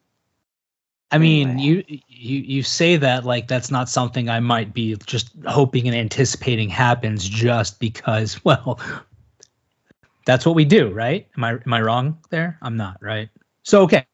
[1.11, 1.85] I mean, anyway.
[1.89, 5.97] you you you say that like that's not something I might be just hoping and
[5.97, 8.81] anticipating happens just because well
[10.27, 11.29] that's what we do, right?
[11.37, 12.59] Am I am I wrong there?
[12.61, 13.29] I'm not, right?
[13.63, 14.05] So okay.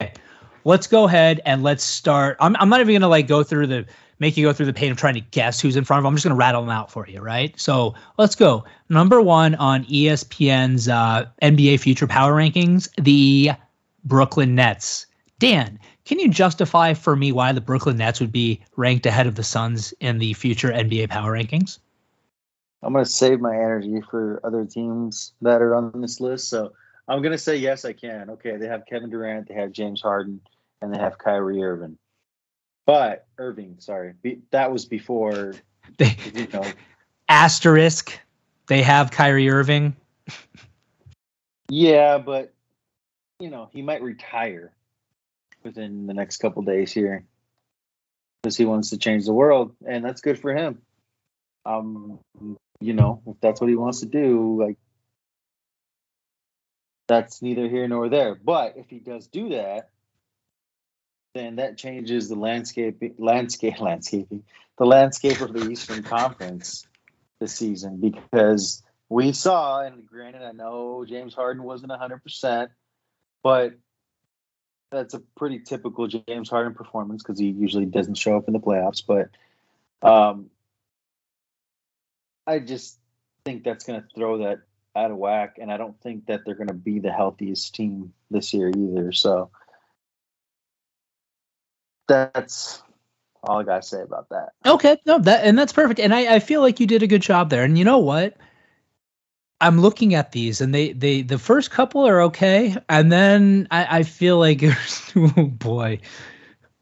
[0.66, 2.36] Let's go ahead and let's start.
[2.38, 3.86] I'm I'm not even gonna like go through the
[4.20, 6.12] make you go through the pain of trying to guess who's in front of them.
[6.12, 7.58] I'm just going to rattle them out for you, right?
[7.58, 8.64] So let's go.
[8.88, 13.50] Number one on ESPN's uh, NBA Future Power Rankings, the
[14.04, 15.06] Brooklyn Nets.
[15.38, 19.34] Dan, can you justify for me why the Brooklyn Nets would be ranked ahead of
[19.34, 21.78] the Suns in the future NBA Power Rankings?
[22.82, 26.48] I'm going to save my energy for other teams that are on this list.
[26.48, 26.72] So
[27.08, 28.30] I'm going to say yes, I can.
[28.30, 30.40] Okay, they have Kevin Durant, they have James Harden,
[30.80, 31.98] and they have Kyrie Irving.
[32.90, 35.54] But Irving, sorry, be, that was before
[35.98, 36.64] They you know.
[37.28, 38.18] asterisk.
[38.66, 39.94] They have Kyrie Irving.
[41.68, 42.52] Yeah, but
[43.38, 44.72] you know he might retire
[45.62, 47.24] within the next couple days here
[48.42, 50.82] because he wants to change the world, and that's good for him.
[51.64, 52.18] Um,
[52.80, 54.78] you know, if that's what he wants to do, like
[57.06, 58.34] that's neither here nor there.
[58.34, 59.90] But if he does do that,
[61.34, 64.44] then that changes the landscape, landscape, landscaping,
[64.78, 66.86] the landscape of the Eastern Conference
[67.38, 72.68] this season because we saw, and granted, I know James Harden wasn't 100%,
[73.42, 73.74] but
[74.90, 78.60] that's a pretty typical James Harden performance because he usually doesn't show up in the
[78.60, 79.02] playoffs.
[79.06, 79.30] But
[80.06, 80.50] um,
[82.46, 82.98] I just
[83.44, 84.60] think that's going to throw that
[84.96, 88.12] out of whack, and I don't think that they're going to be the healthiest team
[88.30, 89.12] this year either.
[89.12, 89.50] So
[92.10, 92.82] that's
[93.42, 94.50] all I got to say about that.
[94.66, 96.00] Okay, no, that and that's perfect.
[96.00, 97.64] And I, I feel like you did a good job there.
[97.64, 98.36] And you know what?
[99.62, 103.98] I'm looking at these, and they they the first couple are okay, and then I,
[103.98, 104.62] I feel like
[105.16, 106.00] oh boy,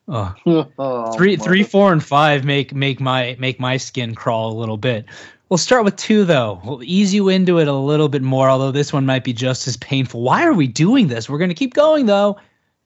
[0.08, 0.34] oh,
[0.78, 4.76] Oh, three three mother- and five make make my make my skin crawl a little
[4.76, 5.06] bit.
[5.48, 6.60] We'll start with two though.
[6.64, 9.66] We'll ease you into it a little bit more, although this one might be just
[9.66, 10.22] as painful.
[10.22, 11.28] Why are we doing this?
[11.28, 12.38] We're gonna keep going though.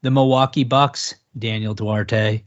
[0.02, 2.42] The Milwaukee Bucks, Daniel Duarte.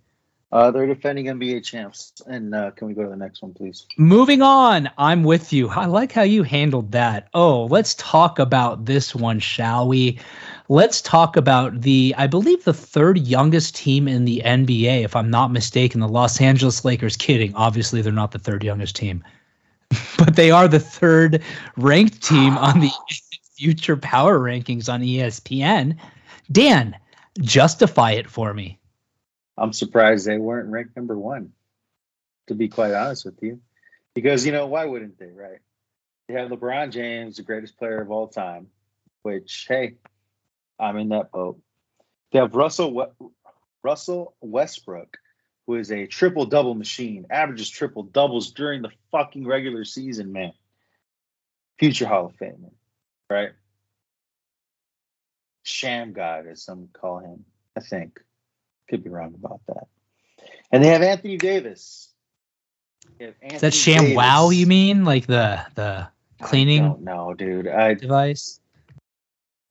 [0.52, 2.13] Uh, they're defending NBA champs.
[2.28, 3.86] And uh, can we go to the next one, please?
[3.98, 5.67] Moving on, I'm with you.
[5.69, 7.28] I like how you handled that.
[7.34, 10.17] Oh, let's talk about this one, shall we?
[10.69, 15.30] Let's talk about the, I believe, the third youngest team in the NBA, if I'm
[15.30, 17.17] not mistaken, the Los Angeles Lakers.
[17.17, 17.54] Kidding.
[17.56, 19.24] Obviously, they're not the third youngest team,
[20.17, 21.41] but they are the third
[21.76, 22.91] ranked team on the
[23.58, 25.98] future power rankings on ESPN.
[26.52, 26.95] Dan,
[27.39, 28.80] justify it for me.
[29.58, 31.54] I'm surprised they weren't ranked number one,
[32.48, 33.62] to be quite honest with you.
[34.13, 35.60] Because, you know, why wouldn't they, right?
[36.28, 38.67] They have LeBron James, the greatest player of all time,
[39.21, 39.95] which, hey,
[40.80, 41.60] I'm in that boat.
[42.32, 43.28] They have Russell We-
[43.84, 45.17] Russell Westbrook,
[45.67, 50.54] who is a triple double machine, averages triple doubles during the fucking regular season, man.
[51.78, 52.71] Future Hall of Famer,
[53.30, 53.52] right?
[55.65, 57.43] Sham God, as some call him,
[57.75, 58.19] I think.
[58.89, 59.88] Could be wrong about that.
[60.71, 62.13] And they have Anthony Davis.
[63.19, 64.15] Have Is that Sham Davis.
[64.15, 65.06] Wow, you mean?
[65.06, 66.08] Like the the
[66.41, 67.67] cleaning No, dude.
[67.67, 68.60] I device?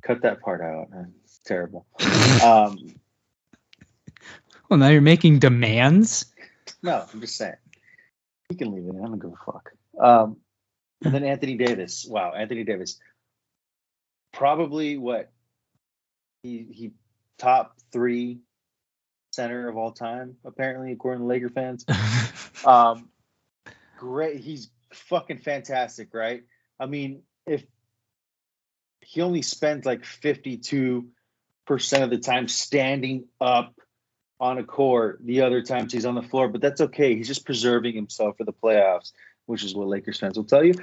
[0.02, 0.88] cut that part out.
[1.24, 1.86] It's terrible.
[2.44, 2.76] Um,
[4.68, 6.26] Well, now you're making demands.
[6.82, 7.54] no, I'm just saying.
[8.50, 8.90] You can leave it.
[8.90, 8.98] in.
[8.98, 9.70] I don't give a fuck.
[9.98, 10.38] Um,
[11.04, 12.04] and then Anthony Davis.
[12.08, 12.98] Wow, Anthony Davis.
[14.32, 15.30] Probably what
[16.44, 16.92] he he
[17.38, 18.38] top three
[19.32, 21.84] center of all time, apparently, according to Laker fans.
[22.64, 23.10] Um,
[23.98, 24.40] great.
[24.40, 26.44] He's fucking fantastic, right?
[26.80, 27.62] I mean, if
[29.00, 31.04] he only spends like 52%
[31.68, 33.74] of the time standing up
[34.40, 37.14] on a court, the other times he's on the floor, but that's okay.
[37.16, 39.12] He's just preserving himself for the playoffs,
[39.46, 40.74] which is what Lakers fans will tell you.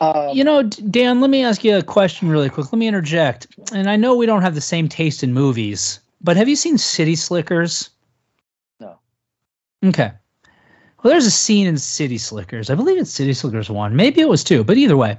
[0.00, 2.72] Um, you know, Dan, let me ask you a question really quick.
[2.72, 3.46] Let me interject.
[3.72, 6.78] And I know we don't have the same taste in movies, but have you seen
[6.78, 7.90] City Slickers?
[8.80, 8.98] No.
[9.84, 10.12] Okay.
[11.02, 12.70] Well, there's a scene in City Slickers.
[12.70, 13.96] I believe it's City Slickers 1.
[13.96, 15.18] Maybe it was 2, but either way,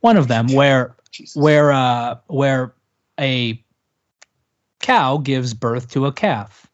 [0.00, 1.36] one of them where Jesus.
[1.36, 2.74] where uh where
[3.20, 3.62] a
[4.80, 6.68] cow gives birth to a calf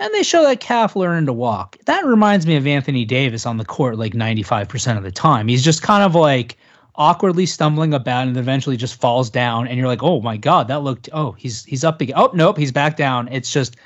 [0.00, 1.76] and they show that calf learning to walk.
[1.86, 5.46] That reminds me of anthony davis on the court like 95% of the time.
[5.46, 6.56] He's just kind of like
[6.96, 10.82] awkwardly stumbling about and eventually just falls down and you're like oh my god that
[10.82, 12.16] looked oh he's he's up again.
[12.18, 13.28] Oh nope he's back down.
[13.28, 13.76] It's just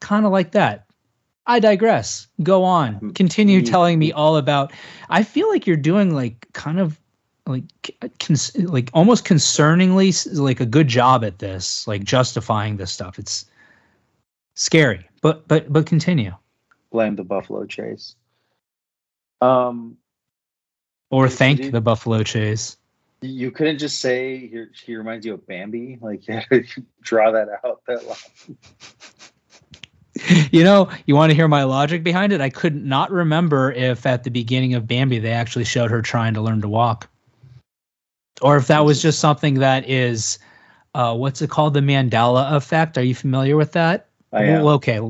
[0.00, 0.86] kind of like that.
[1.46, 2.26] I digress.
[2.42, 3.12] Go on.
[3.12, 3.70] Continue Mm.
[3.70, 4.72] telling me all about
[5.10, 6.98] i feel like you're doing like kind of
[7.46, 7.64] like
[8.20, 13.18] cons- like almost concerningly like a good job at this like justifying this stuff.
[13.18, 13.44] It's
[14.54, 16.34] scary but but but continue.
[16.92, 18.14] Blame the Buffalo Trace.
[19.40, 19.96] Um,
[21.10, 21.72] or thank indeed.
[21.72, 22.76] the buffalo trace.
[23.22, 26.66] You couldn't just say he, reminds you of Bambi, like you
[27.00, 28.58] draw that out that long.
[30.50, 32.42] you know you want to hear my logic behind it?
[32.42, 36.34] I could not remember if at the beginning of bambi they actually showed her trying
[36.34, 37.08] to learn to walk.
[38.42, 40.38] Or if that was just something that is
[40.94, 41.72] uh what's it called?
[41.72, 42.98] The mandela effect?
[42.98, 44.64] Are you familiar with that Oh, I am.
[44.64, 45.00] Well, okay.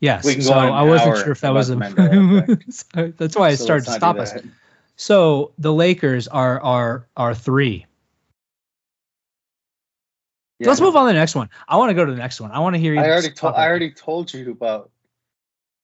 [0.00, 0.24] Yes.
[0.24, 1.76] We so I wasn't sure if that was a.
[1.76, 4.34] Mandela That's why I So started to stop us.
[4.96, 7.86] So the Lakers are are are three.
[10.58, 11.50] Yeah, Let's move on to the next one.
[11.68, 12.50] I want to go to the next one.
[12.50, 13.00] I want to hear you.
[13.00, 14.90] I already told I already told you about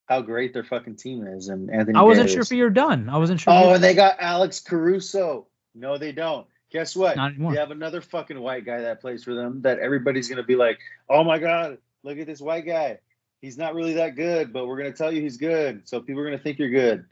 [0.07, 1.99] how great their fucking team is and Anthony.
[1.99, 2.49] I wasn't Davis.
[2.49, 3.09] sure if you were done.
[3.11, 3.53] I wasn't sure.
[3.53, 5.47] Oh, and they got Alex Caruso.
[5.74, 6.47] No, they don't.
[6.70, 7.16] Guess what?
[7.16, 7.53] Not anymore.
[7.53, 10.78] They have another fucking white guy that plays for them that everybody's gonna be like,
[11.09, 12.98] oh my god, look at this white guy.
[13.40, 16.24] He's not really that good, but we're gonna tell you he's good, so people are
[16.24, 17.05] gonna think you're good.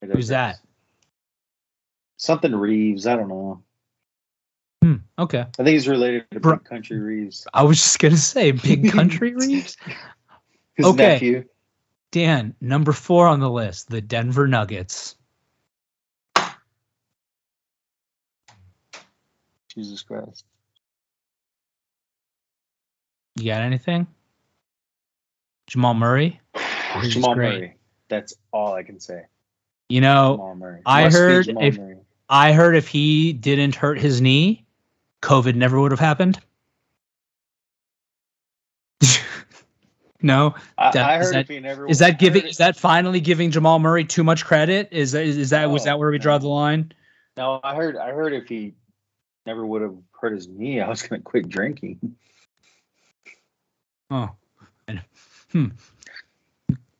[0.00, 0.60] Who's that?
[2.16, 3.06] Something Reeves.
[3.06, 3.62] I don't know.
[4.82, 5.40] Hmm, okay.
[5.40, 7.46] I think he's related to Bro- Big Country Reeves.
[7.52, 9.76] I was just gonna say Big Country Reeves.
[10.74, 10.96] His Okay.
[11.14, 11.44] nephew.
[12.12, 15.16] Dan, number four on the list, the Denver Nuggets.
[19.68, 20.44] Jesus Christ.
[23.40, 24.06] You got anything?
[25.66, 26.40] Jamal Murray.
[27.00, 27.54] He's Jamal great.
[27.54, 27.76] Murray.
[28.08, 29.24] That's all I can say.
[29.88, 31.96] You know, I Must heard if- Murray.
[32.28, 34.64] I heard if he didn't hurt his knee,
[35.22, 36.38] COVID never would have happened.
[40.22, 42.46] no, I, that- I is heard that- if he never is that giving?
[42.46, 44.88] Is that finally giving Jamal Murray too much credit?
[44.92, 46.92] Is that is, is that was that where we draw the line?
[47.36, 47.96] No, I heard.
[47.96, 48.74] I heard if he
[49.46, 51.98] never would have hurt his knee, I was going to quit drinking,
[54.10, 54.30] Oh,
[55.52, 55.66] hmm.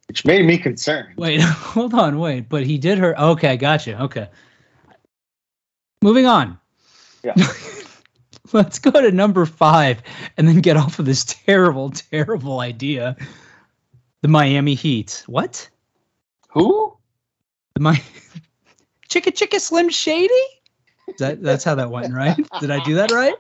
[0.07, 1.15] which made me concerned.
[1.17, 2.49] Wait, hold on, wait.
[2.49, 3.19] But he did hurt.
[3.19, 4.03] Okay, gotcha.
[4.05, 4.29] Okay.
[6.03, 6.59] Moving on.
[7.23, 7.35] Yeah.
[8.53, 10.03] Let's go to number five
[10.37, 13.17] and then get off of this terrible, terrible idea.
[14.23, 15.23] The Miami Heat.
[15.27, 15.69] What?
[16.51, 16.97] Who?
[17.75, 17.95] The my
[19.09, 20.35] Chicka Chicka Slim Shady?
[21.19, 22.37] That that's how that went, right?
[22.61, 23.35] Did I do that right?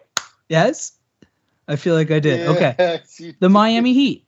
[0.49, 0.93] Yes.
[1.71, 2.49] I feel like I did.
[2.49, 2.75] Okay.
[2.79, 3.49] Yes, The.
[3.49, 4.27] Miami Heat.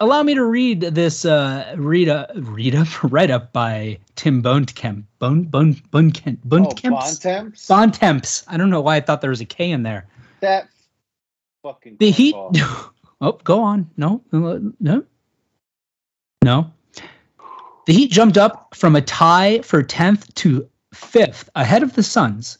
[0.00, 5.04] Allow me to read this uh, read up, read up, write up by Tim Bonekemp.
[5.18, 6.38] Bone, Bone, Bonekemp.
[6.44, 6.90] Oh, Bonekemp?
[6.90, 7.66] Bontemps?
[7.66, 8.44] Bontemps.
[8.46, 10.06] I don't know why I thought there was a K in there.
[10.40, 10.68] That
[11.62, 12.34] fucking The Heat.
[13.20, 13.88] oh, go on.
[13.96, 15.04] No, no, no.
[16.44, 16.70] No.
[17.86, 22.58] The Heat jumped up from a tie for 10th to 5th ahead of the Suns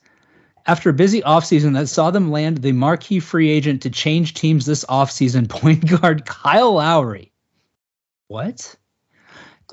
[0.66, 4.66] after a busy offseason that saw them land the marquee free agent to change teams
[4.66, 7.32] this offseason, point guard Kyle Lowry.
[8.28, 8.76] What?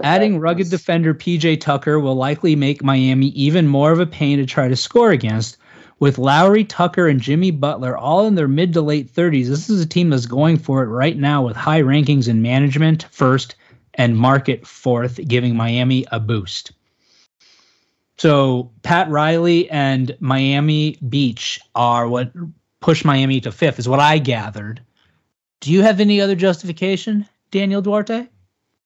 [0.01, 4.45] Adding rugged defender PJ Tucker will likely make Miami even more of a pain to
[4.45, 5.57] try to score against.
[5.99, 9.81] With Lowry, Tucker, and Jimmy Butler all in their mid to late 30s, this is
[9.81, 13.55] a team that's going for it right now with high rankings in management first
[13.95, 16.71] and market fourth, giving Miami a boost.
[18.20, 22.34] So Pat Riley and Miami Beach are what
[22.82, 24.82] pushed Miami to fifth, is what I gathered.
[25.61, 28.28] Do you have any other justification, Daniel Duarte?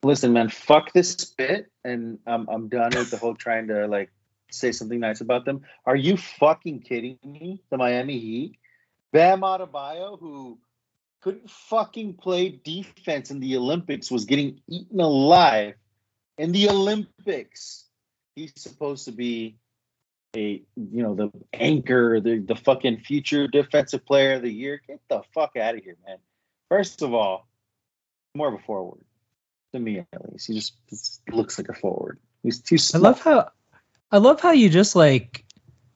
[0.03, 4.11] Listen, man, fuck this bit, and I'm I'm done with the whole trying to like
[4.51, 5.61] say something nice about them.
[5.87, 7.63] Are you fucking kidding me?
[7.71, 8.57] The Miami Heat,
[9.13, 10.59] Bam Adebayo, who
[11.21, 15.73] couldn't fucking play defense in the Olympics, was getting eaten alive
[16.37, 17.85] in the Olympics.
[18.35, 19.55] He's supposed to be
[20.35, 24.81] a you know the anchor, the the fucking future defensive player of the year.
[24.87, 26.17] Get the fuck out of here, man.
[26.69, 27.47] First of all,
[28.35, 29.05] more of a forward
[29.73, 30.47] to me at least.
[30.47, 32.19] He just, just looks like a forward.
[32.41, 33.49] He's too I love how
[34.11, 35.45] I love how you just like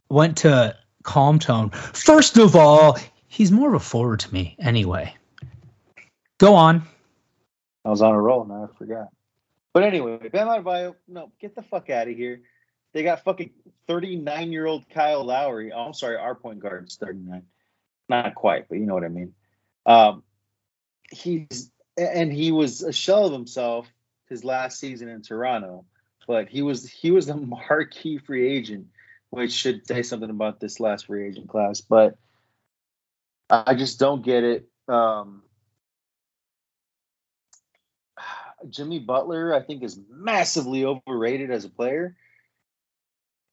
[0.09, 1.69] went to calm tone.
[1.69, 5.15] First of all, he's more of a forward to me anyway.
[6.37, 6.83] Go on.
[7.85, 8.69] I was on a roll now.
[8.71, 9.07] I forgot.
[9.77, 12.41] But anyway, Bam Adebayo, no, get the fuck out of here.
[12.93, 13.51] They got fucking
[13.85, 15.71] 39 year old Kyle Lowry.
[15.71, 17.43] Oh, I'm sorry, our point guard is 39.
[18.09, 19.35] Not quite, but you know what I mean.
[19.85, 20.23] Um,
[21.11, 23.87] he's and he was a shell of himself
[24.27, 25.85] his last season in Toronto,
[26.27, 27.37] but he was he was a
[27.69, 28.87] marquee free agent,
[29.29, 31.81] which should say something about this last free agent class.
[31.81, 32.17] But
[33.47, 34.67] I just don't get it.
[34.87, 35.43] Um,
[38.69, 42.15] Jimmy Butler, I think, is massively overrated as a player,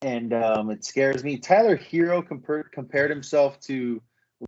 [0.02, 1.38] and um, it scares me.
[1.38, 4.02] Tyler Herro compared compared himself to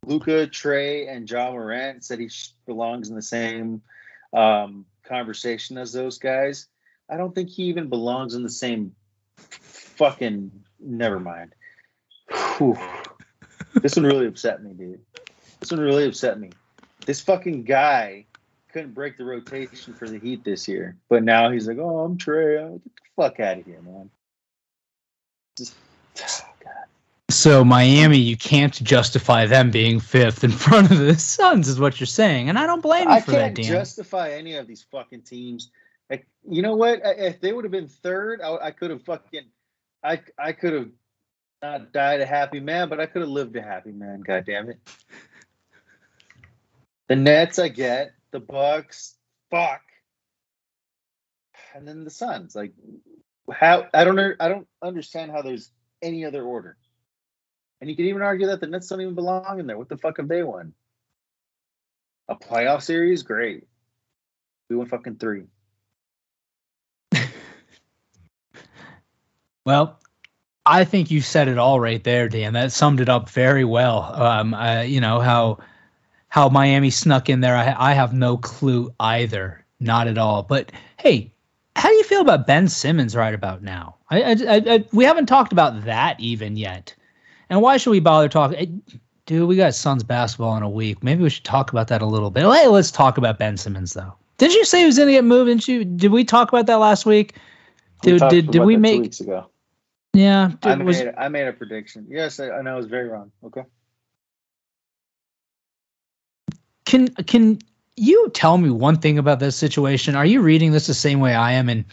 [0.05, 2.05] Luka, Trae, and Ja Morant.
[2.05, 2.31] Said he
[2.67, 3.83] belongs in the same
[4.33, 6.67] um, conversation as those guys.
[7.09, 8.95] I don't think he even belongs in the same
[9.37, 10.51] fucking.
[10.79, 11.55] Never mind.
[12.59, 12.79] Whew.
[13.75, 15.01] This one really upset me, dude.
[15.61, 16.51] This one really upset me.
[17.07, 18.27] This fucking guy
[18.77, 22.19] couldn't break the rotation for the Heat this year, but now he's like, "Oh, I'm
[22.19, 22.73] Trae.
[22.75, 24.11] Get the fuck out of here, man."
[25.57, 25.75] Just,
[26.21, 26.73] oh, God.
[27.31, 31.99] So Miami, you can't justify them being fifth in front of the Suns, is what
[31.99, 34.67] you're saying, and I don't blame you I for that, I can't justify any of
[34.67, 35.71] these fucking teams.
[36.11, 37.05] Like, you know what?
[37.05, 39.47] I- If they would have been third, I, I could have fucking,
[40.05, 40.91] I I could have
[41.63, 44.21] not died a happy man, but I could have lived a happy man.
[44.21, 44.79] God damn it!
[47.09, 48.16] The Nets, I get.
[48.37, 49.15] The Bucks,
[49.51, 49.81] fuck.
[51.75, 52.55] And then the Suns.
[52.55, 52.75] Like,
[53.51, 53.87] how?
[53.95, 54.37] I don't.
[54.39, 55.71] I don't understand how there's
[56.03, 56.77] any other order.
[57.81, 59.79] And you can even argue that the Nets don't even belong in there.
[59.79, 60.75] What the fuck have they won?
[62.29, 63.23] A playoff series?
[63.23, 63.65] Great.
[64.69, 65.45] We won fucking three.
[69.65, 69.99] well,
[70.67, 72.53] I think you said it all right there, Dan.
[72.53, 74.03] That summed it up very well.
[74.03, 75.61] Um, uh, you know how
[76.37, 77.57] how Miami snuck in there.
[77.57, 80.43] I, I have no clue either, not at all.
[80.43, 81.33] But hey,
[81.75, 83.97] how do you feel about Ben Simmons right about now?
[84.11, 86.95] I, I, I, we haven't talked about that even yet.
[87.49, 88.59] And why should we bother talking?
[88.59, 91.03] Eh, dude, we got Suns basketball in a week.
[91.03, 92.43] Maybe we should talk about that a little bit.
[92.45, 94.13] Hey, let's talk about Ben Simmons though.
[94.37, 95.49] Didn't you say he was going to get moved?
[95.49, 95.87] Didn't you?
[95.87, 97.37] Did we talk about that last week?
[98.03, 98.97] Did we did, did we make?
[98.97, 99.47] Two weeks ago.
[100.13, 102.07] Yeah, did, I made was, I made a prediction.
[102.11, 103.33] Yes, I, I know I was very wrong.
[103.43, 103.63] Okay.
[106.87, 107.59] Can can
[107.97, 110.17] you tell me one thing about this situation?
[110.17, 111.69] Are you reading this the same way I am?
[111.69, 111.85] And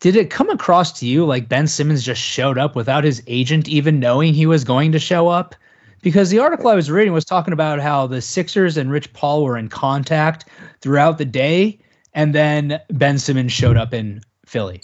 [0.00, 3.68] did it come across to you like Ben Simmons just showed up without his agent
[3.68, 5.54] even knowing he was going to show up?
[6.02, 9.44] Because the article I was reading was talking about how the Sixers and Rich Paul
[9.44, 10.46] were in contact
[10.80, 11.78] throughout the day,
[12.14, 14.80] and then Ben Simmons showed up in Philly.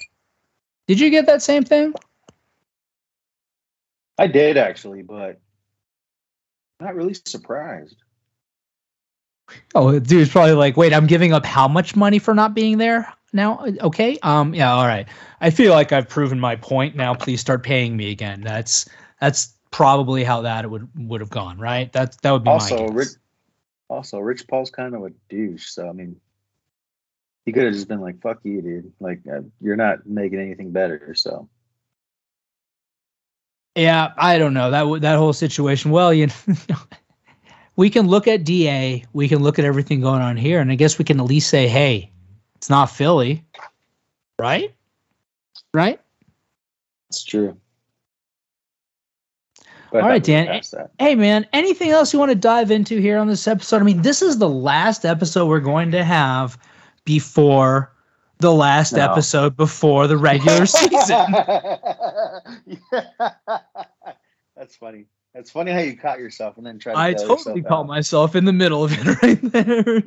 [0.87, 1.95] Did you get that same thing?
[4.19, 5.41] I did actually, but
[6.81, 7.97] not really surprised.
[9.75, 13.13] Oh, dude's probably like, wait, I'm giving up how much money for not being there
[13.33, 13.65] now?
[13.81, 14.19] Okay.
[14.23, 14.55] Um.
[14.55, 14.73] Yeah.
[14.73, 15.07] All right.
[15.41, 16.97] I feel like I've proven my point.
[16.97, 18.41] Now, please start paying me again.
[18.41, 18.89] That's
[19.21, 21.93] that's probably how that would would have gone, right?
[21.93, 23.09] That that would be also Rich.
[23.89, 25.69] Also, Rich Paul's kind of a douche.
[25.69, 26.21] So I mean,
[27.45, 28.93] he could have just been like, "Fuck you, dude.
[28.99, 31.49] Like, uh, you're not making anything better." So.
[33.77, 35.91] Yeah, I don't know that that whole situation.
[35.91, 36.29] Well, you
[36.69, 36.77] know,
[37.77, 40.75] we can look at Da, we can look at everything going on here, and I
[40.75, 42.11] guess we can at least say, hey,
[42.57, 43.45] it's not Philly,
[44.39, 44.75] right?
[45.75, 46.01] Right?
[47.09, 47.57] It's true.
[49.93, 50.61] All right, Dan.
[50.99, 53.81] Hey, man, anything else you want to dive into here on this episode?
[53.81, 56.59] I mean, this is the last episode we're going to have
[57.05, 57.93] before
[58.39, 59.01] the last no.
[59.01, 61.33] episode before the regular season.
[64.57, 65.07] That's funny.
[65.37, 66.95] It's funny how you caught yourself and then tried.
[66.95, 67.87] To I totally caught out.
[67.87, 70.03] myself in the middle of it right there.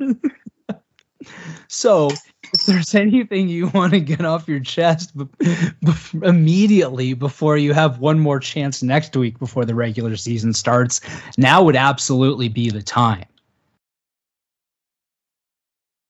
[1.68, 2.10] so,
[2.52, 5.92] if there's anything you want to get off your chest b- b-
[6.24, 11.00] immediately before you have one more chance next week before the regular season starts,
[11.38, 13.26] now would absolutely be the time.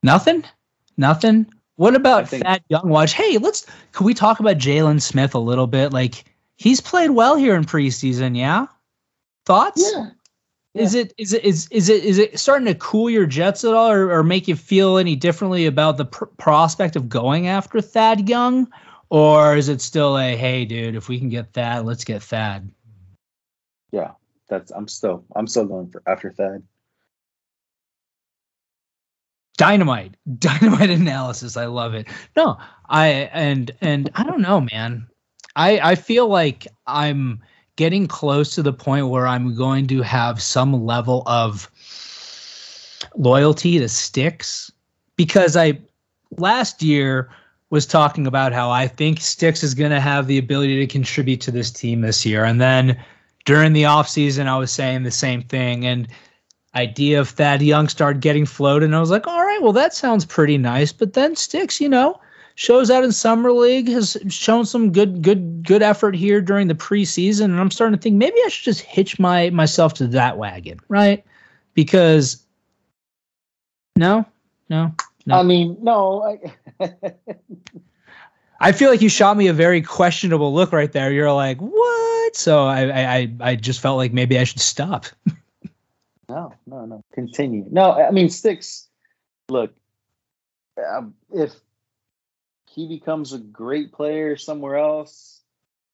[0.03, 0.45] Nothing?
[0.97, 1.47] Nothing?
[1.77, 3.13] What about think, Thad Young watch?
[3.13, 5.93] Hey, let's can we talk about Jalen Smith a little bit?
[5.93, 6.25] Like
[6.57, 8.67] he's played well here in preseason, yeah?
[9.51, 9.83] Thoughts?
[9.83, 10.11] Yeah.
[10.75, 10.83] yeah.
[10.83, 13.75] Is it is it is is it is it starting to cool your jets at
[13.75, 17.81] all, or, or make you feel any differently about the pr- prospect of going after
[17.81, 18.73] Thad Young,
[19.09, 22.71] or is it still a hey, dude, if we can get Thad, let's get Thad?
[23.91, 24.13] Yeah,
[24.49, 26.63] that's I'm still I'm still going for after Thad.
[29.57, 31.57] Dynamite, dynamite analysis.
[31.57, 32.07] I love it.
[32.37, 32.57] No,
[32.89, 35.09] I and and I don't know, man.
[35.57, 37.43] I I feel like I'm
[37.81, 41.71] getting close to the point where I'm going to have some level of
[43.17, 44.71] loyalty to Sticks
[45.17, 45.81] because I
[46.37, 47.31] last year
[47.71, 51.41] was talking about how I think Sticks is going to have the ability to contribute
[51.41, 52.45] to this team this year.
[52.45, 53.03] And then
[53.47, 55.87] during the offseason, I was saying the same thing.
[55.87, 56.07] And
[56.75, 58.85] idea of Thad Young started getting floated.
[58.85, 60.93] And I was like, all right, well, that sounds pretty nice.
[60.93, 62.21] But then Sticks, you know,
[62.55, 66.75] shows out in summer league has shown some good good good effort here during the
[66.75, 70.37] preseason and i'm starting to think maybe i should just hitch my myself to that
[70.37, 71.25] wagon right?
[71.75, 72.45] Because
[73.97, 74.27] no
[74.69, 74.95] no
[75.25, 75.35] no.
[75.35, 76.39] I mean no
[76.81, 76.93] I,
[78.61, 81.11] I feel like you shot me a very questionable look right there.
[81.13, 82.37] You're like what?
[82.37, 85.07] So i i i just felt like maybe i should stop.
[86.29, 87.03] No no no.
[87.13, 87.65] Continue.
[87.71, 88.87] No i mean sticks
[89.49, 89.75] look
[90.89, 91.53] um, if
[92.75, 95.41] he becomes a great player somewhere else,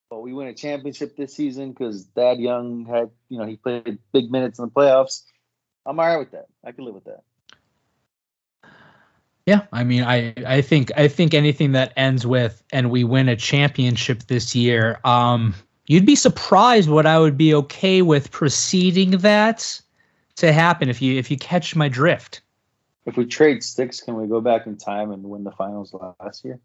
[0.09, 3.97] but we win a championship this season because Thad Young had, you know, he played
[4.13, 5.23] big minutes in the playoffs.
[5.85, 6.47] I'm all right with that.
[6.63, 7.23] I can live with that.
[9.45, 13.29] Yeah, I mean, I I think I think anything that ends with and we win
[13.29, 15.55] a championship this year, um,
[15.87, 19.81] you'd be surprised what I would be okay with preceding that
[20.35, 22.41] to happen if you if you catch my drift
[23.07, 26.43] if we trade sticks, can we go back in time and win the finals last
[26.43, 26.59] year?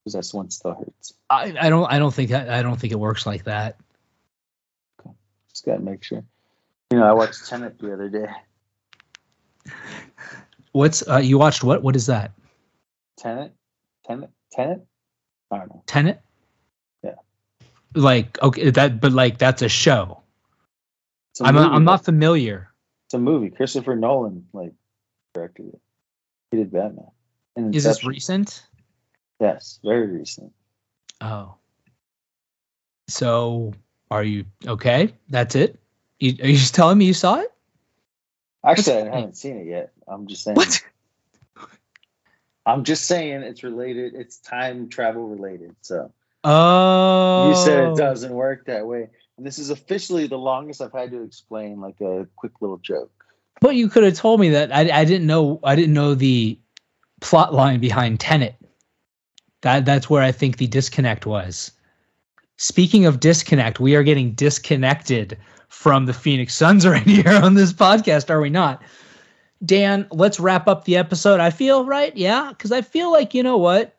[0.00, 1.14] Because that's one still hurts.
[1.28, 3.76] I, I don't I don't think I don't think it works like that.
[5.00, 5.10] Okay.
[5.50, 6.24] Just gotta make sure.
[6.90, 8.26] You know, I watched Tenet the other day.
[10.72, 11.62] What's uh, you watched?
[11.62, 11.82] What?
[11.82, 12.32] What is that?
[13.18, 13.52] Tenant,
[14.06, 14.82] tenant, tenant.
[15.50, 15.82] I don't know.
[15.86, 16.20] Tenet.
[17.02, 17.14] Yeah.
[17.94, 20.22] Like okay, that but like that's a show.
[21.40, 22.70] A I'm movie, I'm not familiar.
[23.06, 23.50] It's a movie.
[23.50, 24.72] Christopher Nolan like
[25.34, 25.80] directed it.
[26.50, 27.06] He did Batman.
[27.56, 28.64] And Is this recent?
[29.40, 30.52] Yes, very recent.
[31.20, 31.54] Oh.
[33.08, 33.72] So
[34.10, 35.14] are you okay?
[35.28, 35.78] That's it.
[36.18, 37.52] You, are you just telling me you saw it?
[38.64, 39.92] Actually, I haven't seen it yet.
[40.06, 40.56] I'm just saying.
[40.56, 40.84] What?
[42.66, 44.14] I'm just saying it's related.
[44.14, 45.74] It's time travel related.
[45.80, 46.12] So
[46.44, 47.50] Oh.
[47.50, 47.96] you said it oh.
[47.96, 52.00] doesn't work that way, and this is officially the longest I've had to explain like
[52.00, 53.12] a quick little joke.
[53.60, 54.74] But you could have told me that.
[54.74, 55.60] I, I didn't know.
[55.62, 56.58] I didn't know the
[57.20, 58.54] plot line behind Tenet.
[59.62, 61.72] That that's where I think the disconnect was.
[62.56, 65.38] Speaking of disconnect, we are getting disconnected
[65.68, 68.82] from the Phoenix Suns right here on this podcast, are we not?
[69.64, 71.40] Dan, let's wrap up the episode.
[71.40, 73.96] I feel right, yeah, because I feel like you know what.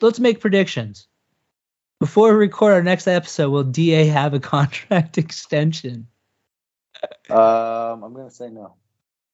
[0.00, 1.06] Let's make predictions.
[2.00, 6.06] Before we record our next episode, will Da have a contract extension?
[7.30, 8.74] Um, I'm gonna say no.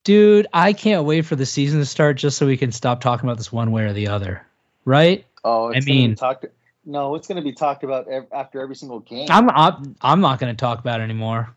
[0.04, 3.28] Dude, I can't wait for the season to start just so we can stop talking
[3.28, 4.46] about this one way or the other.
[4.84, 5.24] Right?
[5.44, 6.46] Oh, it's I mean- talked.
[6.86, 9.26] No, it's gonna be talked about ev- after every single game.
[9.30, 11.54] I'm I'm, I'm not going to talk about it anymore.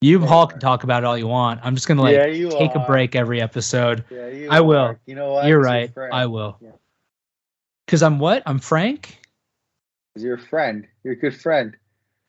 [0.00, 1.60] You Yeah, all can talk about it all you want.
[1.62, 4.04] I'm just going to like yeah, take a break every episode.
[4.10, 4.78] Yeah, you I will.
[4.80, 4.98] are.
[5.06, 5.46] You know what?
[5.46, 5.90] You're right.
[6.10, 6.56] I will.
[6.62, 6.70] Yeah.
[7.86, 8.42] Cuz I'm what?
[8.46, 9.18] I'm Frank?
[10.16, 10.86] You're a friend.
[11.04, 11.76] You're a good friend.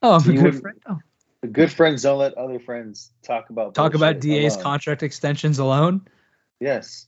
[0.02, 0.80] Oh, I'm So a good friend.
[0.88, 1.00] Oh.
[1.42, 4.64] The good friends don't let other friends talk about Talk about DA's alone.
[4.64, 6.02] contract extensions alone?
[6.60, 7.06] Yes.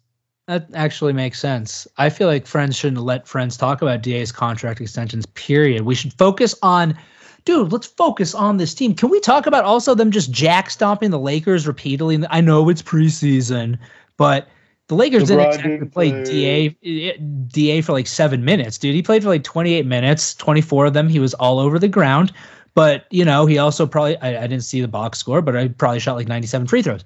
[0.47, 1.87] That actually makes sense.
[1.97, 5.83] I feel like friends shouldn't let friends talk about DA's contract extensions, period.
[5.83, 6.97] We should focus on,
[7.45, 8.93] dude, let's focus on this team.
[8.95, 12.23] Can we talk about also them just jack stomping the Lakers repeatedly?
[12.29, 13.77] I know it's preseason,
[14.17, 14.47] but
[14.89, 16.23] the Lakers didn't exactly didn't play, play.
[16.23, 17.13] DA,
[17.47, 18.95] DA for like seven minutes, dude.
[18.95, 21.07] He played for like 28 minutes, 24 of them.
[21.07, 22.31] He was all over the ground.
[22.79, 25.67] But, you know, he also probably, I, I didn't see the box score, but I
[25.67, 27.03] probably shot like 97 free throws.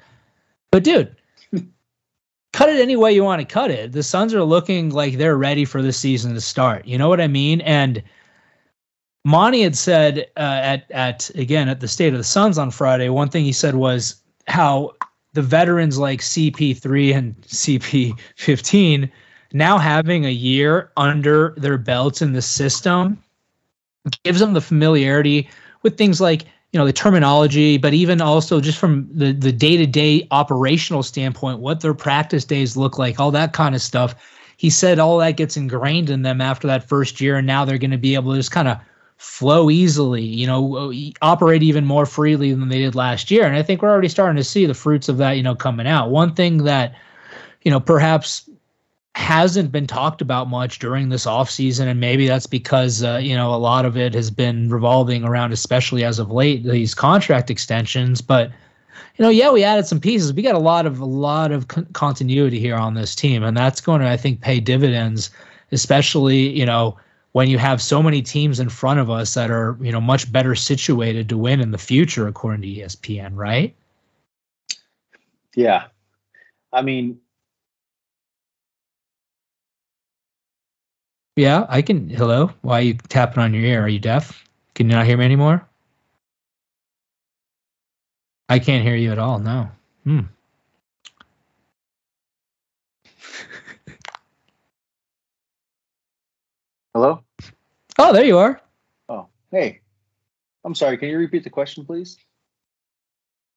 [0.69, 1.15] But, dude,
[2.53, 3.91] cut it any way you want to cut it.
[3.91, 6.85] The Suns are looking like they're ready for the season to start.
[6.85, 7.59] You know what I mean?
[7.61, 8.03] And
[9.25, 13.09] Monty had said uh, at at again at the State of the Suns on Friday.
[13.09, 14.91] One thing he said was how
[15.33, 19.09] the veterans like CP3 and CP15
[19.53, 23.17] now having a year under their belts in the system
[24.23, 25.49] gives them the familiarity
[25.83, 30.27] with things like you know the terminology but even also just from the the day-to-day
[30.31, 34.15] operational standpoint what their practice days look like all that kind of stuff.
[34.57, 37.77] He said all that gets ingrained in them after that first year and now they're
[37.77, 38.77] going to be able to just kind of
[39.17, 43.45] flow easily you know uh, operate even more freely than they did last year.
[43.45, 45.87] And i think we're already starting to see the fruits of that you know coming
[45.87, 46.09] out.
[46.09, 46.95] One thing that
[47.61, 48.49] you know perhaps
[49.15, 53.53] hasn't been talked about much during this offseason and maybe that's because uh, you know
[53.53, 58.21] a lot of it has been revolving around especially as of late these contract extensions.
[58.21, 58.49] But
[59.17, 60.33] you know yeah we added some pieces.
[60.33, 63.55] We got a lot of a lot of con- continuity here on this team and
[63.55, 65.29] that's going to i think pay dividends
[65.71, 66.97] especially you know
[67.33, 70.31] when you have so many teams in front of us that are you know much
[70.31, 73.75] better situated to win in the future according to espn right?
[75.55, 75.85] Yeah.
[76.71, 77.19] I mean,
[81.35, 84.43] yeah i can hello why are you tapping on your ear are you deaf
[84.75, 85.67] can you not hear me anymore
[88.49, 89.39] I can't hear you at all.
[89.39, 89.69] No.
[90.03, 90.19] Hmm.
[96.93, 97.23] hello.
[97.97, 98.61] Oh, there you are.
[99.09, 99.81] Oh, hey.
[100.65, 100.97] I'm sorry.
[100.97, 102.17] Can you repeat the question, please?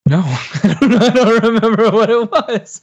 [0.08, 2.80] No, I don't, I don't remember what it was.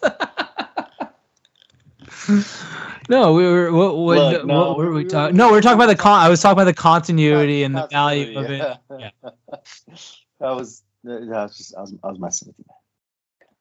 [3.09, 3.71] no, we were.
[3.71, 5.37] What, what, Look, what were we we- talking?
[5.37, 6.19] No, we were talking about the con.
[6.21, 8.69] I was talking about the continuity and the value of it.
[8.97, 9.09] yeah.
[10.39, 12.65] that was that was just I was, I was messing with you.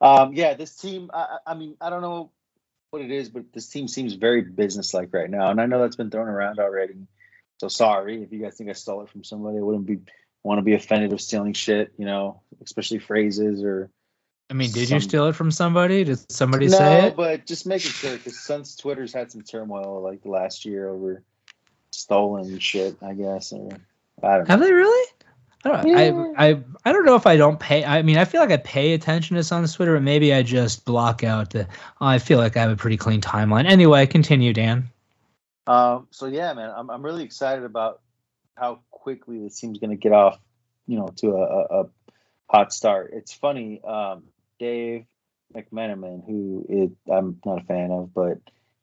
[0.06, 1.10] Um, yeah, this team.
[1.14, 2.32] I, I I mean, I don't know
[2.90, 5.96] what it is, but this team seems very businesslike right now, and I know that's
[5.96, 6.94] been thrown around already.
[7.60, 9.58] So sorry if you guys think I stole it from somebody.
[9.58, 9.98] I wouldn't be
[10.44, 13.90] want to be offended of stealing shit, you know, especially phrases or.
[14.52, 16.04] I mean, did you steal it from somebody?
[16.04, 17.08] Did somebody no, say it?
[17.08, 21.22] No, but just making sure because since Twitter's had some turmoil like last year over
[21.90, 22.98] stolen shit.
[23.00, 23.70] I guess or
[24.22, 24.52] I don't know.
[24.52, 25.10] Have they really?
[25.64, 26.32] I don't, Yeah.
[26.36, 27.82] I, I I don't know if I don't pay.
[27.82, 30.84] I mean, I feel like I pay attention to Suns Twitter, but maybe I just
[30.84, 31.66] block out the.
[31.98, 33.64] I feel like I have a pretty clean timeline.
[33.64, 34.90] Anyway, continue, Dan.
[35.66, 38.02] Um, so yeah, man, I'm I'm really excited about
[38.54, 40.38] how quickly this team's going to get off,
[40.86, 41.86] you know, to a, a, a
[42.50, 43.12] hot start.
[43.14, 44.24] It's funny, um,
[44.62, 45.06] Dave,
[45.52, 48.38] McMenamin, who it, I'm not a fan of, but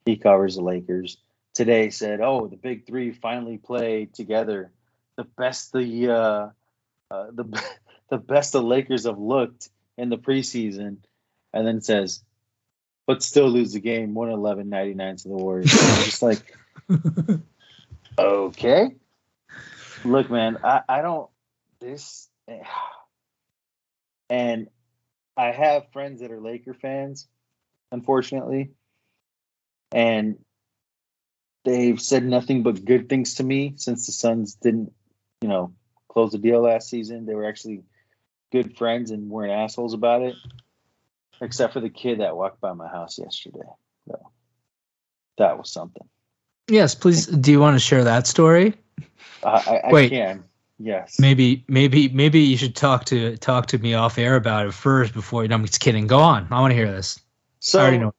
[0.05, 1.17] he covers the Lakers,
[1.53, 4.71] today said, "Oh, the big three finally play together.
[5.15, 6.49] The best the uh,
[7.09, 7.63] uh, the
[8.09, 10.97] the best the Lakers have looked in the preseason,"
[11.53, 12.21] and then says,
[13.07, 16.57] "But still lose the game, 111-99 to the Warriors." I'm just like,
[18.19, 18.95] okay.
[20.03, 21.30] Look, man, I, I don't
[21.80, 22.27] this
[24.30, 24.67] and
[25.38, 27.27] I have friends that are Laker fans,
[27.91, 28.71] unfortunately.
[29.91, 30.38] And
[31.65, 34.91] they've said nothing but good things to me since the Suns didn't,
[35.41, 35.73] you know,
[36.09, 37.25] close the deal last season.
[37.25, 37.84] They were actually
[38.51, 40.36] good friends and weren't assholes about it,
[41.41, 43.59] except for the kid that walked by my house yesterday.
[44.07, 44.32] So
[45.38, 46.07] that was something.
[46.67, 47.25] Yes, please.
[47.25, 48.75] Do you want to share that story?
[49.43, 50.09] I, I, I Wait.
[50.09, 50.43] can.
[50.80, 51.19] Yes.
[51.19, 55.13] Maybe, maybe, maybe you should talk to talk to me off air about it first
[55.13, 55.45] before.
[55.45, 56.07] No, I'm just kidding.
[56.07, 56.47] Go on.
[56.49, 57.19] I want to hear this.
[57.59, 58.13] So I already know.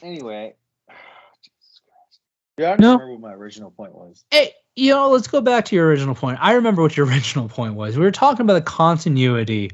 [0.00, 0.54] anyway,
[1.42, 2.20] Jesus Christ.
[2.58, 2.92] Yeah, I don't No.
[2.92, 4.24] remember what my original point was.
[4.30, 6.38] Hey, you know, let's go back to your original point.
[6.40, 7.96] I remember what your original point was.
[7.98, 9.72] We were talking about the continuity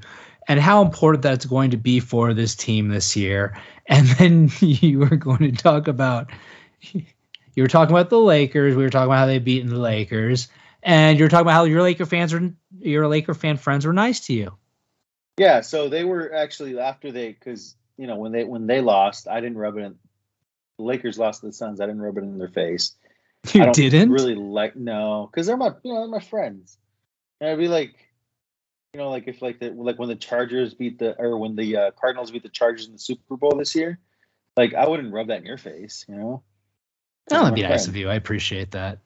[0.49, 3.61] and how important that's going to be for this team this year.
[3.87, 6.31] And then you were going to talk about
[6.93, 8.75] you were talking about the Lakers.
[8.75, 10.49] We were talking about how they've beaten the Lakers.
[10.85, 14.21] And you're talking about how your Laker fans were your Laker fan friends were nice
[14.27, 14.57] to you.
[15.39, 19.27] Yeah, so they were actually after they because you know when they when they lost,
[19.27, 19.95] I didn't rub it in.
[20.79, 21.81] The Lakers lost to the Suns.
[21.81, 22.93] I didn't rub it in their face.
[23.53, 24.11] You didn't?
[24.11, 26.79] really like no because they're my you know they're my friends.
[27.41, 27.95] And I'd be like,
[28.95, 31.77] you know, like if like the like when the Chargers beat the or when the
[31.77, 33.99] uh, Cardinals beat the Chargers in the Super Bowl this year,
[34.57, 36.43] like I wouldn't rub that in your face, you know.
[37.31, 38.09] Oh, that'd be My nice of you.
[38.09, 39.01] I appreciate that.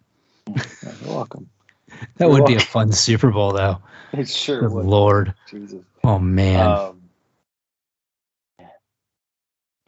[0.46, 1.50] You're welcome.
[2.16, 3.78] That would be a fun Super Bowl, though.
[4.12, 4.86] It sure Good would.
[4.86, 5.34] Lord.
[5.48, 5.84] Jesus.
[6.04, 6.66] Oh man.
[6.66, 6.98] Um,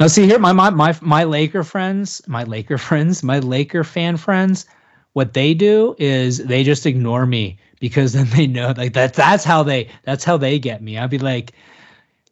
[0.00, 4.16] Now see here, my my my my Laker friends, my Laker friends, my Laker fan
[4.16, 4.64] friends,
[5.12, 9.44] what they do is they just ignore me because then they know like that that's
[9.44, 10.96] how they that's how they get me.
[10.96, 11.52] I'd be like,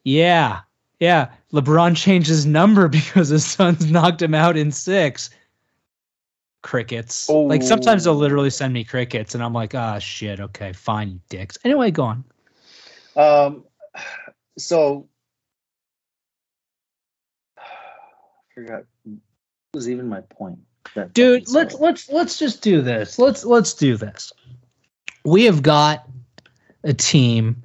[0.03, 0.61] yeah,
[0.99, 5.29] yeah, LeBron changed his number because his sons knocked him out in six.
[6.61, 7.29] Crickets.
[7.29, 8.17] Like sometimes they'll Oh.
[8.17, 11.57] literally send me crickets, and I'm like, ah, shit, okay, fine, you dicks.
[11.63, 12.23] Anyway, go on.
[13.15, 13.63] Um,
[14.57, 15.07] so
[17.57, 17.61] I
[18.53, 18.83] forgot
[19.73, 20.59] was even my point.
[21.13, 21.81] Dude let's sucked.
[21.81, 24.33] let's let's just do this let's let's do this
[25.23, 26.09] we have got
[26.83, 27.61] a team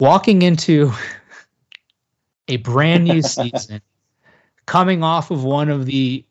[0.00, 0.92] walking into
[2.48, 3.80] a brand new season
[4.66, 6.24] coming off of one of the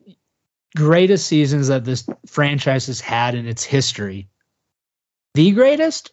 [0.75, 4.27] greatest seasons that this franchise has had in its history
[5.33, 6.11] the greatest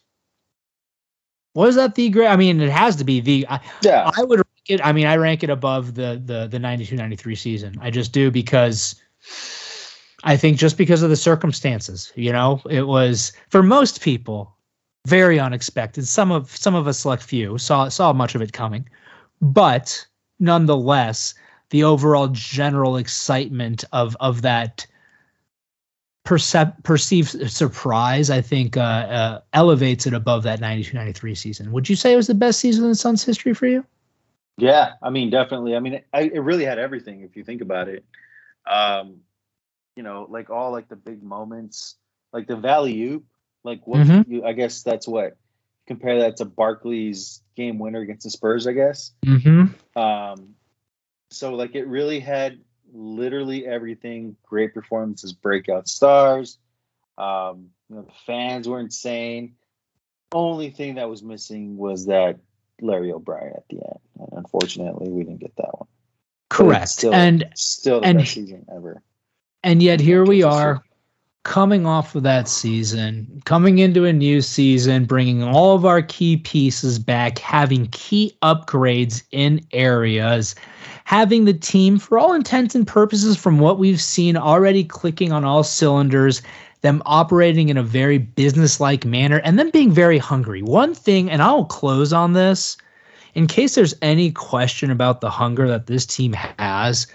[1.53, 4.09] was that the great i mean it has to be the I, yeah.
[4.15, 4.85] I would rank it.
[4.85, 7.77] I mean, I rank it above the the the 92 93 season.
[7.81, 8.95] I just do because
[10.23, 14.55] I think just because of the circumstances, you know, it was for most people
[15.07, 16.07] very unexpected.
[16.07, 18.87] Some of some of a select few saw saw much of it coming,
[19.41, 20.05] but
[20.39, 21.33] nonetheless,
[21.71, 24.85] the overall general excitement of of that
[26.25, 31.71] percep- perceived surprise, I think, uh, uh, elevates it above that 92 93 season.
[31.71, 33.83] Would you say it was the best season in the Suns' history for you?
[34.57, 35.75] Yeah, I mean, definitely.
[35.75, 38.05] I mean, it, I, it really had everything if you think about it.
[38.69, 39.21] Um,
[39.95, 41.95] you know, like all like the big moments,
[42.31, 43.25] like the Valley Oop,
[43.63, 44.27] like what Mhm.
[44.27, 45.37] you, I guess that's what
[45.87, 49.11] compare that to Barkley's game winner against the Spurs, I guess.
[49.25, 49.99] Mm-hmm.
[49.99, 50.55] Um,
[51.31, 52.59] so like it really had
[52.93, 54.35] literally everything.
[54.43, 56.59] Great performances, breakout stars.
[57.17, 59.55] Um, you know, the fans were insane.
[60.33, 62.39] Only thing that was missing was that
[62.79, 63.99] Larry O'Brien at the end.
[64.19, 65.87] And unfortunately, we didn't get that one.
[66.49, 66.89] Correct.
[66.89, 69.01] Still, and still the and best season ever.
[69.63, 70.83] and yet here we are.
[71.43, 76.37] Coming off of that season, coming into a new season, bringing all of our key
[76.37, 80.53] pieces back, having key upgrades in areas,
[81.03, 85.43] having the team, for all intents and purposes, from what we've seen, already clicking on
[85.43, 86.43] all cylinders,
[86.81, 90.61] them operating in a very business-like manner, and then being very hungry.
[90.61, 92.77] One thing, and I'll close on this,
[93.33, 97.07] in case there's any question about the hunger that this team has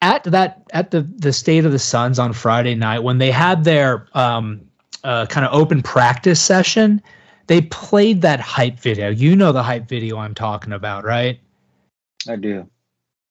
[0.00, 3.64] at that at the the state of the Suns on Friday night when they had
[3.64, 4.62] their um,
[5.04, 7.02] uh, kind of open practice session,
[7.46, 9.10] they played that hype video.
[9.10, 11.38] You know the hype video I'm talking about, right?
[12.28, 12.68] I do.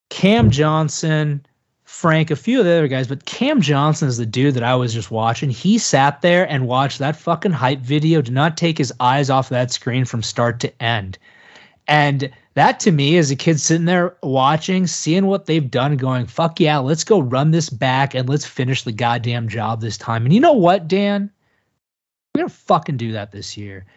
[0.09, 1.45] Cam Johnson,
[1.83, 4.75] Frank, a few of the other guys, but Cam Johnson is the dude that I
[4.75, 5.49] was just watching.
[5.49, 9.49] He sat there and watched that fucking hype video, did not take his eyes off
[9.49, 11.17] that screen from start to end.
[11.87, 16.25] And that to me as a kid sitting there watching, seeing what they've done, going,
[16.25, 20.25] fuck yeah, let's go run this back and let's finish the goddamn job this time.
[20.25, 21.31] And you know what, Dan?
[22.35, 23.85] We're gonna fucking do that this year.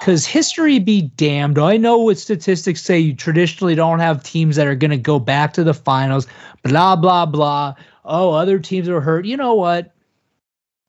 [0.00, 1.58] Because history be damned.
[1.58, 5.18] I know what statistics say you traditionally don't have teams that are going to go
[5.18, 6.26] back to the finals,
[6.62, 7.74] blah, blah, blah.
[8.02, 9.26] Oh, other teams are hurt.
[9.26, 9.92] You know what?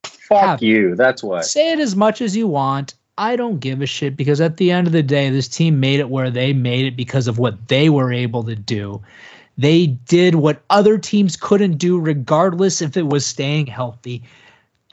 [0.02, 0.94] Fuck have you.
[0.94, 1.44] That's what.
[1.44, 2.94] Say it as much as you want.
[3.18, 6.00] I don't give a shit because at the end of the day, this team made
[6.00, 9.02] it where they made it because of what they were able to do.
[9.58, 14.24] They did what other teams couldn't do, regardless if it was staying healthy.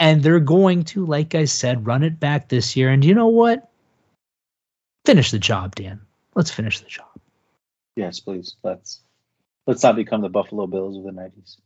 [0.00, 2.90] And they're going to, like I said, run it back this year.
[2.90, 3.70] And you know what?
[5.04, 6.00] finish the job, Dan.
[6.34, 7.06] Let's finish the job.
[7.96, 8.56] Yes, please.
[8.62, 9.00] Let's
[9.66, 11.58] let's not become the Buffalo Bills of the nineties.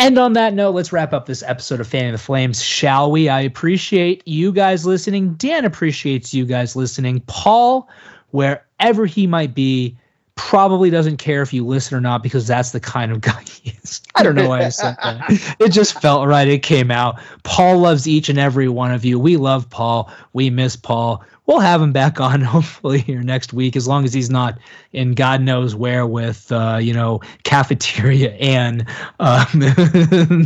[0.00, 3.28] And on that note, let's wrap up this episode of Fanning the Flames, shall we?
[3.28, 5.34] I appreciate you guys listening.
[5.34, 7.20] Dan appreciates you guys listening.
[7.26, 7.88] Paul,
[8.30, 9.96] wherever he might be,
[10.38, 13.70] probably doesn't care if you listen or not because that's the kind of guy he
[13.82, 14.00] is.
[14.14, 15.56] I don't know why I said that.
[15.60, 16.48] It just felt right.
[16.48, 17.20] It came out.
[17.42, 19.18] Paul loves each and every one of you.
[19.18, 20.10] We love Paul.
[20.32, 24.12] We miss Paul we'll have him back on hopefully here next week, as long as
[24.12, 24.56] he's not
[24.92, 28.82] in God knows where with uh, you know cafeteria and
[29.18, 29.48] um,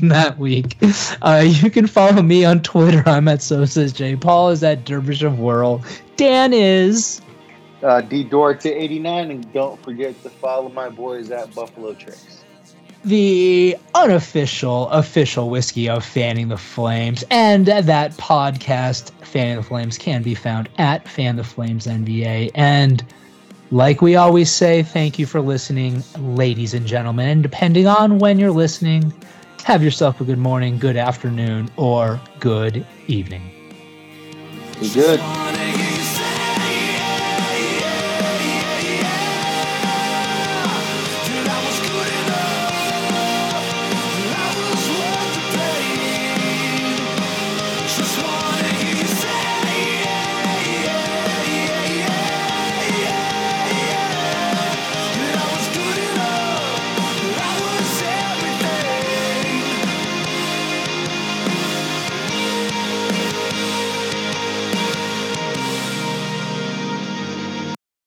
[0.09, 0.79] that week.
[1.21, 3.03] Uh, you can follow me on Twitter.
[3.05, 4.17] I'm at So J.
[4.17, 5.85] Paul is at Dervish of Whirl.
[6.17, 7.21] Dan is
[7.83, 12.45] uh, D to 89, and don't forget to follow my boys at Buffalo Trace.
[13.05, 20.23] the unofficial official whiskey of fanning the flames and that podcast fanning the flames can
[20.23, 23.05] be found at fan the flames nba and
[23.73, 27.29] like we always say thank you for listening ladies and gentlemen.
[27.29, 29.13] And depending on when you're listening
[29.65, 33.43] have yourself a good morning good afternoon or good evening.
[34.79, 35.82] Be good